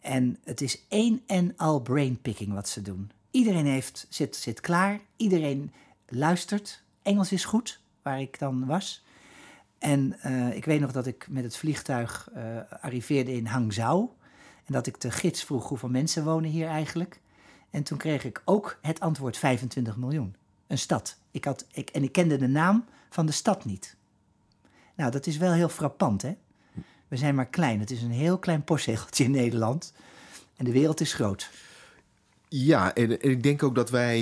En 0.00 0.38
het 0.44 0.60
is 0.60 0.86
één 0.88 1.22
en 1.26 1.52
al 1.56 1.80
brainpicking 1.80 2.52
wat 2.52 2.68
ze 2.68 2.82
doen. 2.82 3.10
Iedereen 3.30 3.66
heeft, 3.66 4.06
zit, 4.08 4.36
zit 4.36 4.60
klaar, 4.60 5.00
iedereen 5.16 5.72
luistert. 6.08 6.82
Engels 7.02 7.32
is 7.32 7.44
goed, 7.44 7.80
waar 8.02 8.20
ik 8.20 8.38
dan 8.38 8.66
was. 8.66 9.04
En 9.78 10.20
eh, 10.20 10.56
ik 10.56 10.64
weet 10.64 10.80
nog 10.80 10.92
dat 10.92 11.06
ik 11.06 11.26
met 11.28 11.44
het 11.44 11.56
vliegtuig 11.56 12.28
eh, 12.34 12.44
arriveerde 12.80 13.32
in 13.32 13.46
Hangzhou. 13.46 14.08
En 14.64 14.72
dat 14.72 14.86
ik 14.86 15.00
de 15.00 15.10
gids 15.10 15.44
vroeg 15.44 15.68
hoeveel 15.68 15.88
mensen 15.88 16.24
wonen 16.24 16.50
hier 16.50 16.66
eigenlijk. 16.66 17.20
En 17.70 17.82
toen 17.82 17.98
kreeg 17.98 18.24
ik 18.24 18.42
ook 18.44 18.78
het 18.82 19.00
antwoord 19.00 19.36
25 19.36 19.96
miljoen. 19.96 20.36
Een 20.66 20.78
stad. 20.78 21.16
Ik 21.30 21.44
had, 21.44 21.66
ik, 21.72 21.90
en 21.90 22.02
ik 22.02 22.12
kende 22.12 22.36
de 22.36 22.46
naam 22.46 22.84
van 23.10 23.26
de 23.26 23.32
stad 23.32 23.64
niet. 23.64 23.96
Nou, 24.96 25.10
dat 25.10 25.26
is 25.26 25.36
wel 25.36 25.52
heel 25.52 25.68
frappant, 25.68 26.22
hè? 26.22 26.36
We 27.08 27.16
zijn 27.16 27.34
maar 27.34 27.48
klein. 27.48 27.80
Het 27.80 27.90
is 27.90 28.02
een 28.02 28.10
heel 28.10 28.38
klein 28.38 28.64
postzegeltje 28.64 29.24
in 29.24 29.30
Nederland. 29.30 29.92
En 30.56 30.64
de 30.64 30.72
wereld 30.72 31.00
is 31.00 31.12
groot. 31.12 31.50
Ja, 32.52 32.94
en, 32.94 33.20
en 33.20 33.30
ik 33.30 33.42
denk 33.42 33.62
ook 33.62 33.74
dat 33.74 33.90
wij 33.90 34.18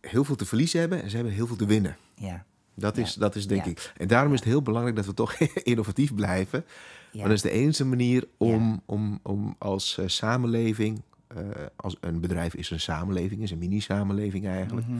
heel 0.00 0.24
veel 0.24 0.36
te 0.36 0.46
verliezen 0.46 0.80
hebben... 0.80 1.02
en 1.02 1.10
ze 1.10 1.16
hebben 1.16 1.34
heel 1.34 1.46
veel 1.46 1.56
te 1.56 1.66
winnen. 1.66 1.96
Ja, 2.14 2.44
Dat 2.74 2.96
Ja. 2.96 3.02
is, 3.02 3.14
dat 3.14 3.34
is 3.34 3.46
denk 3.46 3.64
Ja. 3.64 3.70
ik. 3.70 3.92
En 3.96 4.08
daarom 4.08 4.32
is 4.32 4.38
het 4.38 4.48
heel 4.48 4.62
belangrijk 4.62 4.96
dat 4.96 5.06
we 5.06 5.14
toch 5.14 5.34
innovatief 5.72 6.14
blijven. 6.14 6.64
ja. 7.10 7.18
Want 7.18 7.22
dat 7.28 7.32
is 7.36 7.42
de 7.42 7.50
enige 7.50 7.84
manier 7.84 8.28
om, 8.36 8.82
om, 8.86 9.20
om 9.22 9.54
als 9.58 9.98
eh, 9.98 10.06
samenleving... 10.06 11.02
eh, 11.26 11.36
als 11.76 11.96
een 12.00 12.20
bedrijf 12.20 12.54
is 12.54 12.70
een 12.70 12.80
samenleving, 12.80 13.42
is 13.42 13.50
een 13.50 13.58
mini-samenleving 13.58 14.46
eigenlijk... 14.46 14.86
Mhm. 14.86 14.98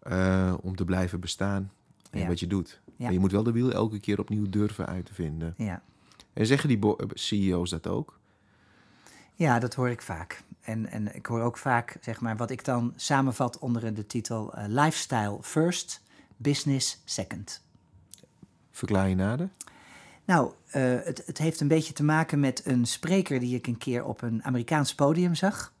eh, 0.00 0.54
om 0.62 0.76
te 0.76 0.84
blijven 0.84 1.20
bestaan 1.20 1.70
Ja. 2.12 2.26
wat 2.26 2.40
je 2.40 2.46
doet. 2.46 2.80
Ja. 2.86 2.92
Maar 3.04 3.12
je 3.12 3.18
moet 3.18 3.32
wel 3.32 3.42
de 3.42 3.52
wiel 3.52 3.72
elke 3.72 3.98
keer 4.00 4.18
opnieuw 4.18 4.48
durven 4.48 4.86
uit 4.86 5.06
te 5.06 5.14
vinden. 5.14 5.54
ja. 5.56 5.82
En 6.32 6.46
zeggen 6.46 6.68
die 6.68 6.78
CEO's 7.14 7.70
dat 7.70 7.86
ook? 7.86 8.18
Ja, 9.40 9.58
dat 9.58 9.74
hoor 9.74 9.90
ik 9.90 10.02
vaak. 10.02 10.42
En, 10.60 10.86
en 10.86 11.14
ik 11.14 11.26
hoor 11.26 11.40
ook 11.40 11.56
vaak, 11.56 11.96
zeg 12.00 12.20
maar, 12.20 12.36
wat 12.36 12.50
ik 12.50 12.64
dan 12.64 12.92
samenvat 12.96 13.58
onder 13.58 13.94
de 13.94 14.06
titel 14.06 14.54
eh, 14.54 14.64
Lifestyle 14.66 15.38
First, 15.42 16.02
Business 16.36 17.00
Second. 17.04 17.62
Verklaar 18.70 19.08
je 19.08 19.14
nader? 19.14 19.48
Nou, 20.24 20.52
eh, 20.70 20.82
het, 20.82 21.22
het 21.26 21.38
heeft 21.38 21.60
een 21.60 21.68
beetje 21.68 21.92
te 21.92 22.04
maken 22.04 22.40
met 22.40 22.66
een 22.66 22.86
spreker 22.86 23.40
die 23.40 23.54
ik 23.54 23.66
een 23.66 23.78
keer 23.78 24.04
op 24.04 24.22
een 24.22 24.44
Amerikaans 24.44 24.94
podium 24.94 25.34
zag. 25.34 25.72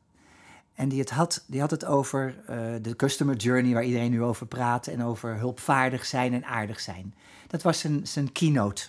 En 0.74 0.88
die, 0.88 1.00
het 1.00 1.10
had, 1.10 1.44
die 1.46 1.60
had 1.60 1.70
het 1.70 1.84
over 1.84 2.42
eh, 2.46 2.56
de 2.82 2.96
customer 2.96 3.36
journey, 3.36 3.72
waar 3.72 3.84
iedereen 3.84 4.10
nu 4.10 4.22
over 4.22 4.46
praat. 4.46 4.86
En 4.86 5.04
over 5.04 5.36
hulpvaardig 5.36 6.06
zijn 6.06 6.32
en 6.34 6.44
aardig 6.44 6.80
zijn. 6.80 7.14
Dat 7.46 7.62
was 7.62 7.78
zijn, 7.78 8.06
zijn 8.06 8.32
keynote. 8.32 8.88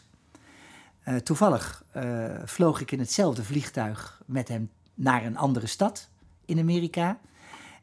Eh, 1.01 1.15
toevallig 1.15 1.83
eh, 1.91 2.25
vloog 2.45 2.81
ik 2.81 2.91
in 2.91 2.99
hetzelfde 2.99 3.43
vliegtuig 3.43 4.21
met 4.25 4.47
hem 4.47 4.69
naar 4.93 5.25
een 5.25 5.37
andere 5.37 5.67
stad 5.67 6.09
in 6.45 6.59
Amerika. 6.59 7.19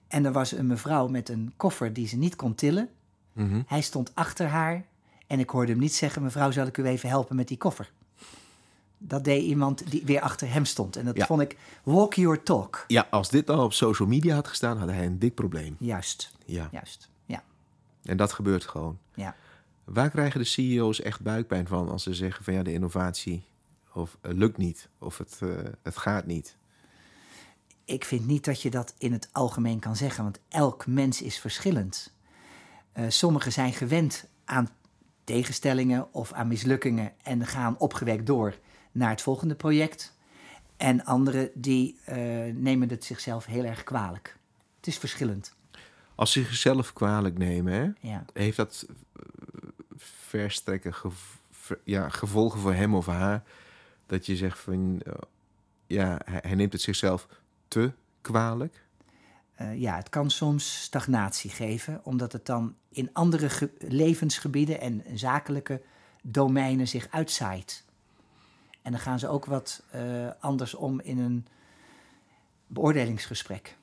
En 0.09 0.24
er 0.24 0.33
was 0.33 0.52
een 0.52 0.66
mevrouw 0.66 1.09
met 1.09 1.28
een 1.28 1.52
koffer 1.57 1.92
die 1.92 2.09
ze 2.09 2.16
niet 2.16 2.37
kon 2.37 2.54
tillen. 2.54 2.88
Mhm. 3.33 3.62
Hij 3.66 3.81
stond 3.81 4.11
achter 4.14 4.46
haar 4.46 4.85
en 5.26 5.38
ik 5.40 5.50
hoorde 5.50 5.72
hem 5.72 5.81
niet 5.81 5.94
zeggen: 5.94 6.22
Mevrouw, 6.22 6.50
zal 6.50 6.66
ik 6.66 6.76
u 6.78 6.85
even 6.85 7.09
helpen 7.09 7.37
met 7.37 7.48
die 7.48 7.57
koffer? 7.59 7.90
Dat 8.98 9.24
deed 9.24 9.42
iemand 9.42 9.90
die 9.90 10.02
weer 10.04 10.20
achter 10.20 10.52
hem 10.52 10.64
stond. 10.64 10.96
En 10.96 11.04
dat 11.04 11.16
Ja. 11.16 11.26
vond 11.26 11.40
ik 11.40 11.57
walk 11.83 12.14
your 12.14 12.42
talk. 12.42 12.85
Ja, 12.88 13.07
als 13.11 13.28
dit 13.28 13.50
al 13.50 13.64
op 13.64 13.72
social 13.72 14.09
media 14.09 14.35
had 14.35 14.48
gestaan, 14.48 14.78
had 14.78 14.88
hij 14.88 15.07
een 15.07 15.18
dik 15.18 15.35
probleem. 15.35 15.76
Juist, 15.78 16.33
Ja, 16.44 16.68
juist. 16.72 17.09
Ja, 17.26 17.42
en 18.02 18.16
dat 18.16 18.33
gebeurt 18.33 18.64
gewoon. 18.64 18.98
ja. 19.14 19.35
Waar 19.88 20.11
krijgen 20.11 20.40
de 20.40 20.46
CEO's 20.46 21.01
echt 21.01 21.20
buikpijn 21.20 21.66
van 21.66 21.88
als 21.88 22.03
ze 22.03 22.14
zeggen 22.14 22.44
van 22.44 22.55
ja, 22.55 22.62
de 22.62 22.72
innovatie 22.72 23.44
of 23.92 24.18
eh, 24.20 24.33
lukt 24.33 24.57
niet 24.57 24.88
of 24.98 25.18
het, 25.18 25.38
eh, 25.42 25.48
het 25.83 25.96
gaat 25.96 26.27
niet? 26.27 26.57
Ik 27.85 28.05
vind 28.05 28.27
niet 28.27 28.44
dat 28.44 28.62
je 28.62 28.70
dat 28.70 28.94
in 28.98 29.12
het 29.12 29.29
algemeen 29.33 29.79
kan 29.79 29.96
zeggen, 29.96 30.22
want 30.24 30.40
elk 30.48 30.87
mens 30.87 31.22
is 31.22 31.38
verschillend. 31.38 32.12
Eh, 32.92 33.05
sommigen 33.09 33.53
zijn 33.53 33.72
gewend 33.72 34.29
aan 34.44 34.68
tegenstellingen 35.24 36.14
of 36.14 36.33
aan 36.33 36.48
mislukkingen 36.48 37.12
en 37.22 37.46
gaan 37.46 37.79
opgewekt 37.79 38.27
door 38.27 38.59
naar 38.92 39.11
het 39.11 39.22
volgende 39.22 39.55
project. 39.55 40.16
En 40.77 41.05
anderen 41.05 41.51
die 41.55 41.98
nemen 42.55 42.88
het 42.88 43.05
zichzelf 43.05 43.44
heel 43.44 43.64
erg 43.64 43.85
kwalijk. 43.85 44.37
Het 44.77 44.87
is 44.87 44.98
verschillend. 44.98 45.55
Als 46.14 46.33
ze 46.33 46.42
zichzelf 46.42 46.92
kwalijk 46.92 47.38
nemen, 47.38 47.72
hè, 47.72 48.09
Ja. 48.09 48.24
heeft 48.33 48.57
dat 48.57 48.87
verstrekken 50.28 50.94
ja, 51.84 52.08
gevolgen 52.08 52.60
voor 52.60 52.74
hem 52.74 52.94
of 52.94 53.06
haar? 53.06 53.42
Dat 54.06 54.26
je 54.26 54.36
zegt 54.36 54.58
van 54.58 55.00
eh, 55.04 55.12
ja, 55.86 56.20
hij, 56.24 56.54
neemt 56.54 56.72
het 56.72 56.82
zichzelf 56.82 57.28
te 57.68 57.92
kwalijk. 58.20 58.84
Eh, 59.54 59.80
ja, 59.80 59.96
het 59.96 60.08
kan 60.08 60.30
soms 60.30 60.82
stagnatie 60.82 61.50
geven, 61.50 62.00
omdat 62.04 62.32
het 62.32 62.46
dan 62.46 62.74
in 62.88 63.10
andere 63.12 63.50
ge- 63.50 63.70
levensgebieden 63.78 64.80
en 64.80 65.04
zakelijke 65.14 65.82
domeinen 66.22 66.88
zich 66.88 67.08
uitzaait. 67.10 67.84
En 68.82 68.92
dan 68.92 69.00
gaan 69.00 69.18
ze 69.18 69.28
ook 69.28 69.44
wat 69.44 69.82
eh, 69.90 70.28
anders 70.40 70.74
om 70.74 71.00
in 71.00 71.18
een 71.18 71.46
beoordelingsgesprek. 72.66 73.76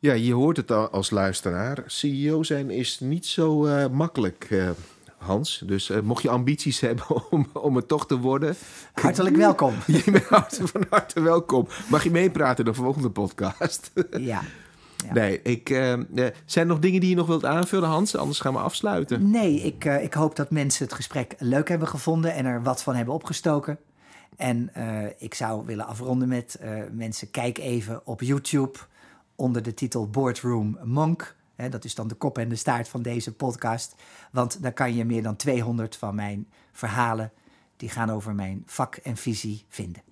Ja, 0.00 0.12
je 0.12 0.32
hoort 0.34 0.56
het 0.56 0.70
al 0.70 0.88
als 0.88 1.10
luisteraar. 1.10 1.82
CEO 1.86 2.42
zijn 2.42 2.70
is 2.70 3.00
niet 3.00 3.26
zo 3.26 3.66
eh, 3.66 3.88
makkelijk, 3.88 4.46
eh, 4.50 4.70
Hans. 5.16 5.62
Dus 5.66 5.90
eh, 5.90 6.00
mocht 6.00 6.22
je 6.22 6.30
ambities 6.30 6.80
hebben 6.88 7.30
om, 7.30 7.48
om 7.52 7.76
het 7.76 7.88
toch 7.88 8.06
te 8.06 8.18
worden, 8.18 8.56
Hartelijk 8.92 9.36
welkom. 9.36 9.74
je 9.86 10.10
bent 10.10 10.60
van 10.62 10.86
harte 10.90 11.20
welkom. 11.20 11.66
Mag 11.90 12.04
je 12.04 12.10
meepraten 12.10 12.64
in 12.64 12.70
de 12.70 12.76
volgende 12.76 13.10
podcast? 13.10 13.90
Ja. 14.10 14.42
Ja. 15.04 15.12
Nee, 15.12 15.42
ik, 15.42 15.68
zijn 15.68 16.36
er 16.54 16.66
nog 16.66 16.78
dingen 16.78 17.00
die 17.00 17.10
je 17.10 17.16
nog 17.16 17.26
wilt 17.26 17.44
aanvullen, 17.44 17.88
Hans? 17.88 18.16
Anders 18.16 18.40
gaan 18.40 18.52
we 18.52 18.58
afsluiten. 18.58 19.30
Nee, 19.30 19.60
ik, 19.60 19.84
ik 19.84 20.14
hoop 20.14 20.36
dat 20.36 20.50
mensen 20.50 20.84
het 20.84 20.94
gesprek 20.94 21.34
leuk 21.38 21.68
hebben 21.68 21.88
gevonden 21.88 22.34
en 22.34 22.44
er 22.46 22.62
wat 22.62 22.82
van 22.82 22.94
hebben 22.94 23.14
opgestoken. 23.14 23.78
En 24.36 24.70
ik 25.18 25.34
zou 25.34 25.66
willen 25.66 25.86
afronden 25.86 26.28
met 26.28 26.60
mensen, 26.92 27.30
kijk 27.30 27.58
even 27.58 28.00
op 28.04 28.22
YouTube 28.22 28.78
onder 29.38 29.62
de 29.62 29.74
titel 29.74 30.08
Boardroom 30.08 30.78
Monk. 30.84 31.36
Dat 31.70 31.84
is 31.84 31.94
dan 31.94 32.08
de 32.08 32.14
kop 32.14 32.38
en 32.38 32.48
de 32.48 32.56
staart 32.56 32.88
van 32.88 33.02
deze 33.02 33.32
podcast. 33.32 33.94
Want 34.32 34.62
daar 34.62 34.72
kan 34.72 34.94
je 34.94 35.04
meer 35.04 35.22
dan 35.22 35.36
200 35.36 35.96
van 35.96 36.14
mijn 36.14 36.48
verhalen, 36.72 37.32
die 37.76 37.88
gaan 37.88 38.10
over 38.10 38.34
mijn 38.34 38.62
vak 38.66 38.96
en 38.96 39.16
visie, 39.16 39.64
vinden. 39.68 40.02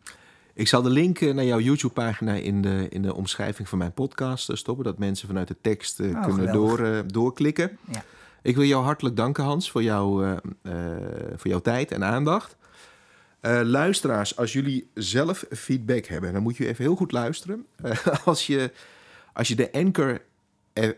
Ik 0.55 0.69
zal 0.69 0.83
de 0.83 0.91
link 0.91 1.21
eh, 1.21 1.35
naar 1.35 1.45
jouw 1.45 1.61
YouTube-pagina 1.61 2.33
in 2.33 2.62
de, 2.62 2.87
in 2.91 3.03
de 3.03 3.15
omschrijving 3.15 3.69
van 3.69 3.79
mijn 3.79 3.93
podcast 3.93 4.49
eh, 4.49 4.57
stoppen. 4.57 4.85
Dat 4.85 4.99
mensen 4.99 5.29
vanuit 5.29 5.49
de 5.49 5.57
tekst 5.61 6.01
eh, 6.01 6.11
Oh, 6.11 6.25
kunnen 6.25 6.53
door, 6.53 7.05
doorklikken. 7.07 7.79
Ja. 7.91 8.05
Ik 8.43 8.57
wil 8.57 8.65
jou 8.65 8.85
hartelijk 8.85 9.17
danken, 9.17 9.45
Hans, 9.45 9.71
voor, 9.71 9.83
jou, 9.83 10.37
voor 11.37 11.51
jouw 11.51 11.61
tijd 11.61 11.93
en 11.93 12.05
aandacht. 12.05 12.57
Luisteraars, 13.62 14.37
als 14.37 14.53
jullie 14.53 14.91
zelf 14.95 15.45
feedback 15.51 16.05
hebben, 16.05 16.33
dan 16.33 16.43
moet 16.43 16.57
je 16.57 16.67
even 16.67 16.85
heel 16.85 16.97
goed 16.97 17.12
luisteren. 17.12 17.67
Als, 18.25 18.47
je, 18.47 18.71
als 19.37 19.49
je 19.49 19.55
de 19.55 19.72
Anchor 19.72 20.20
eh, 20.72 20.88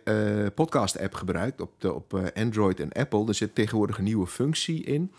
eh, 0.44 0.52
podcast 0.54 0.98
app 0.98 1.14
gebruikt 1.14 1.60
op, 1.60 1.72
de, 1.78 1.92
op 1.92 2.14
eh, 2.14 2.42
Android 2.44 2.80
en 2.80 2.92
Apple, 2.92 3.28
er 3.28 3.34
zit 3.34 3.54
tegenwoordig 3.54 3.98
een 3.98 4.04
nieuwe 4.04 4.26
functie 4.26 4.84
in. 4.84 5.12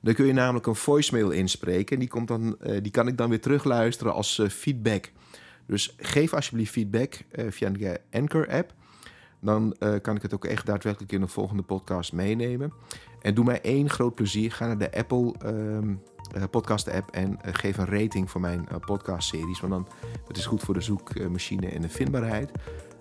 Dan 0.00 0.14
kun 0.14 0.26
je 0.26 0.32
namelijk 0.32 0.66
een 0.66 0.74
voicemail 0.74 1.30
inspreken. 1.30 1.94
En 1.94 2.00
die, 2.00 2.08
komt 2.08 2.28
dan, 2.28 2.58
die 2.82 2.90
kan 2.90 3.08
ik 3.08 3.16
dan 3.16 3.28
weer 3.28 3.40
terugluisteren 3.40 4.14
als 4.14 4.42
feedback. 4.50 5.10
Dus 5.66 5.94
geef 5.96 6.34
alsjeblieft 6.34 6.72
feedback 6.72 7.24
via 7.48 7.70
de 7.70 8.00
Anchor-app. 8.10 8.72
Dan 9.40 9.76
kan 10.02 10.16
ik 10.16 10.22
het 10.22 10.34
ook 10.34 10.44
echt 10.44 10.66
daadwerkelijk 10.66 11.12
in 11.12 11.22
een 11.22 11.28
volgende 11.28 11.62
podcast 11.62 12.12
meenemen. 12.12 12.72
En 13.20 13.34
doe 13.34 13.44
mij 13.44 13.60
één 13.60 13.90
groot 13.90 14.14
plezier. 14.14 14.52
Ga 14.52 14.66
naar 14.66 14.78
de 14.78 14.92
Apple 14.92 15.34
ehm, 15.38 15.90
eh, 15.90 15.96
podcast-app 16.50 17.10
en 17.10 17.38
eh, 17.42 17.54
geef 17.54 17.78
een 17.78 17.98
rating 17.98 18.30
voor 18.30 18.40
mijn 18.40 18.68
eh, 18.68 18.76
podcast-series. 18.86 19.60
Want 19.60 19.72
dan, 19.72 19.86
dat 20.26 20.36
is 20.36 20.46
goed 20.46 20.62
voor 20.62 20.74
de 20.74 20.80
zoekmachine 20.80 21.68
en 21.68 21.82
de 21.82 21.88
vindbaarheid. 21.88 22.50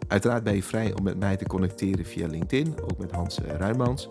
Uiteraard 0.08 0.44
ben 0.44 0.56
je 0.56 0.64
vrij 0.64 0.94
om 0.98 1.04
met 1.04 1.20
mij 1.20 1.38
te 1.38 1.46
connecteren 1.46 2.06
via 2.06 2.28
LinkedIn, 2.28 2.76
ook 2.82 2.98
met 2.98 3.12
Hans 3.12 3.40
Ruijmans. 3.58 4.08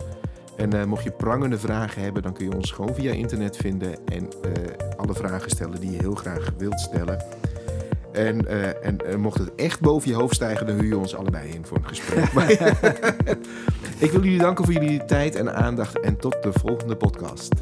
En 0.57 0.75
uh, 0.75 0.83
mocht 0.83 1.03
je 1.03 1.11
prangende 1.11 1.59
vragen 1.59 2.01
hebben, 2.01 2.21
dan 2.21 2.33
kun 2.33 2.45
je 2.45 2.55
ons 2.55 2.71
gewoon 2.71 2.95
via 2.95 3.11
internet 3.11 3.57
vinden 3.57 4.07
en 4.07 4.23
uh, 4.23 4.51
alle 4.97 5.13
vragen 5.13 5.49
stellen 5.49 5.79
die 5.79 5.91
je 5.91 5.97
heel 5.97 6.15
graag 6.15 6.49
wilt 6.57 6.79
stellen. 6.79 7.25
En, 8.11 8.47
eh, 8.47 8.85
en 8.87 8.97
eh, 9.05 9.15
mocht 9.15 9.37
het 9.37 9.55
echt 9.55 9.79
boven 9.79 10.09
je 10.09 10.15
hoofd 10.15 10.35
stijgen, 10.35 10.67
dan 10.67 10.79
huur 10.79 10.87
je 10.87 10.97
ons 10.97 11.15
allebei 11.15 11.49
in 11.49 11.65
voor 11.65 11.77
een 11.77 11.87
gesprek. 11.87 12.31
Maar- 12.33 12.51
ik 14.05 14.11
wil 14.11 14.23
jullie 14.23 14.39
danken 14.39 14.65
voor 14.65 14.73
jullie 14.73 15.05
tijd 15.05 15.35
en 15.35 15.55
aandacht 15.55 15.99
en 15.99 16.17
tot 16.17 16.43
de 16.43 16.53
volgende 16.53 16.95
podcast. 16.95 17.53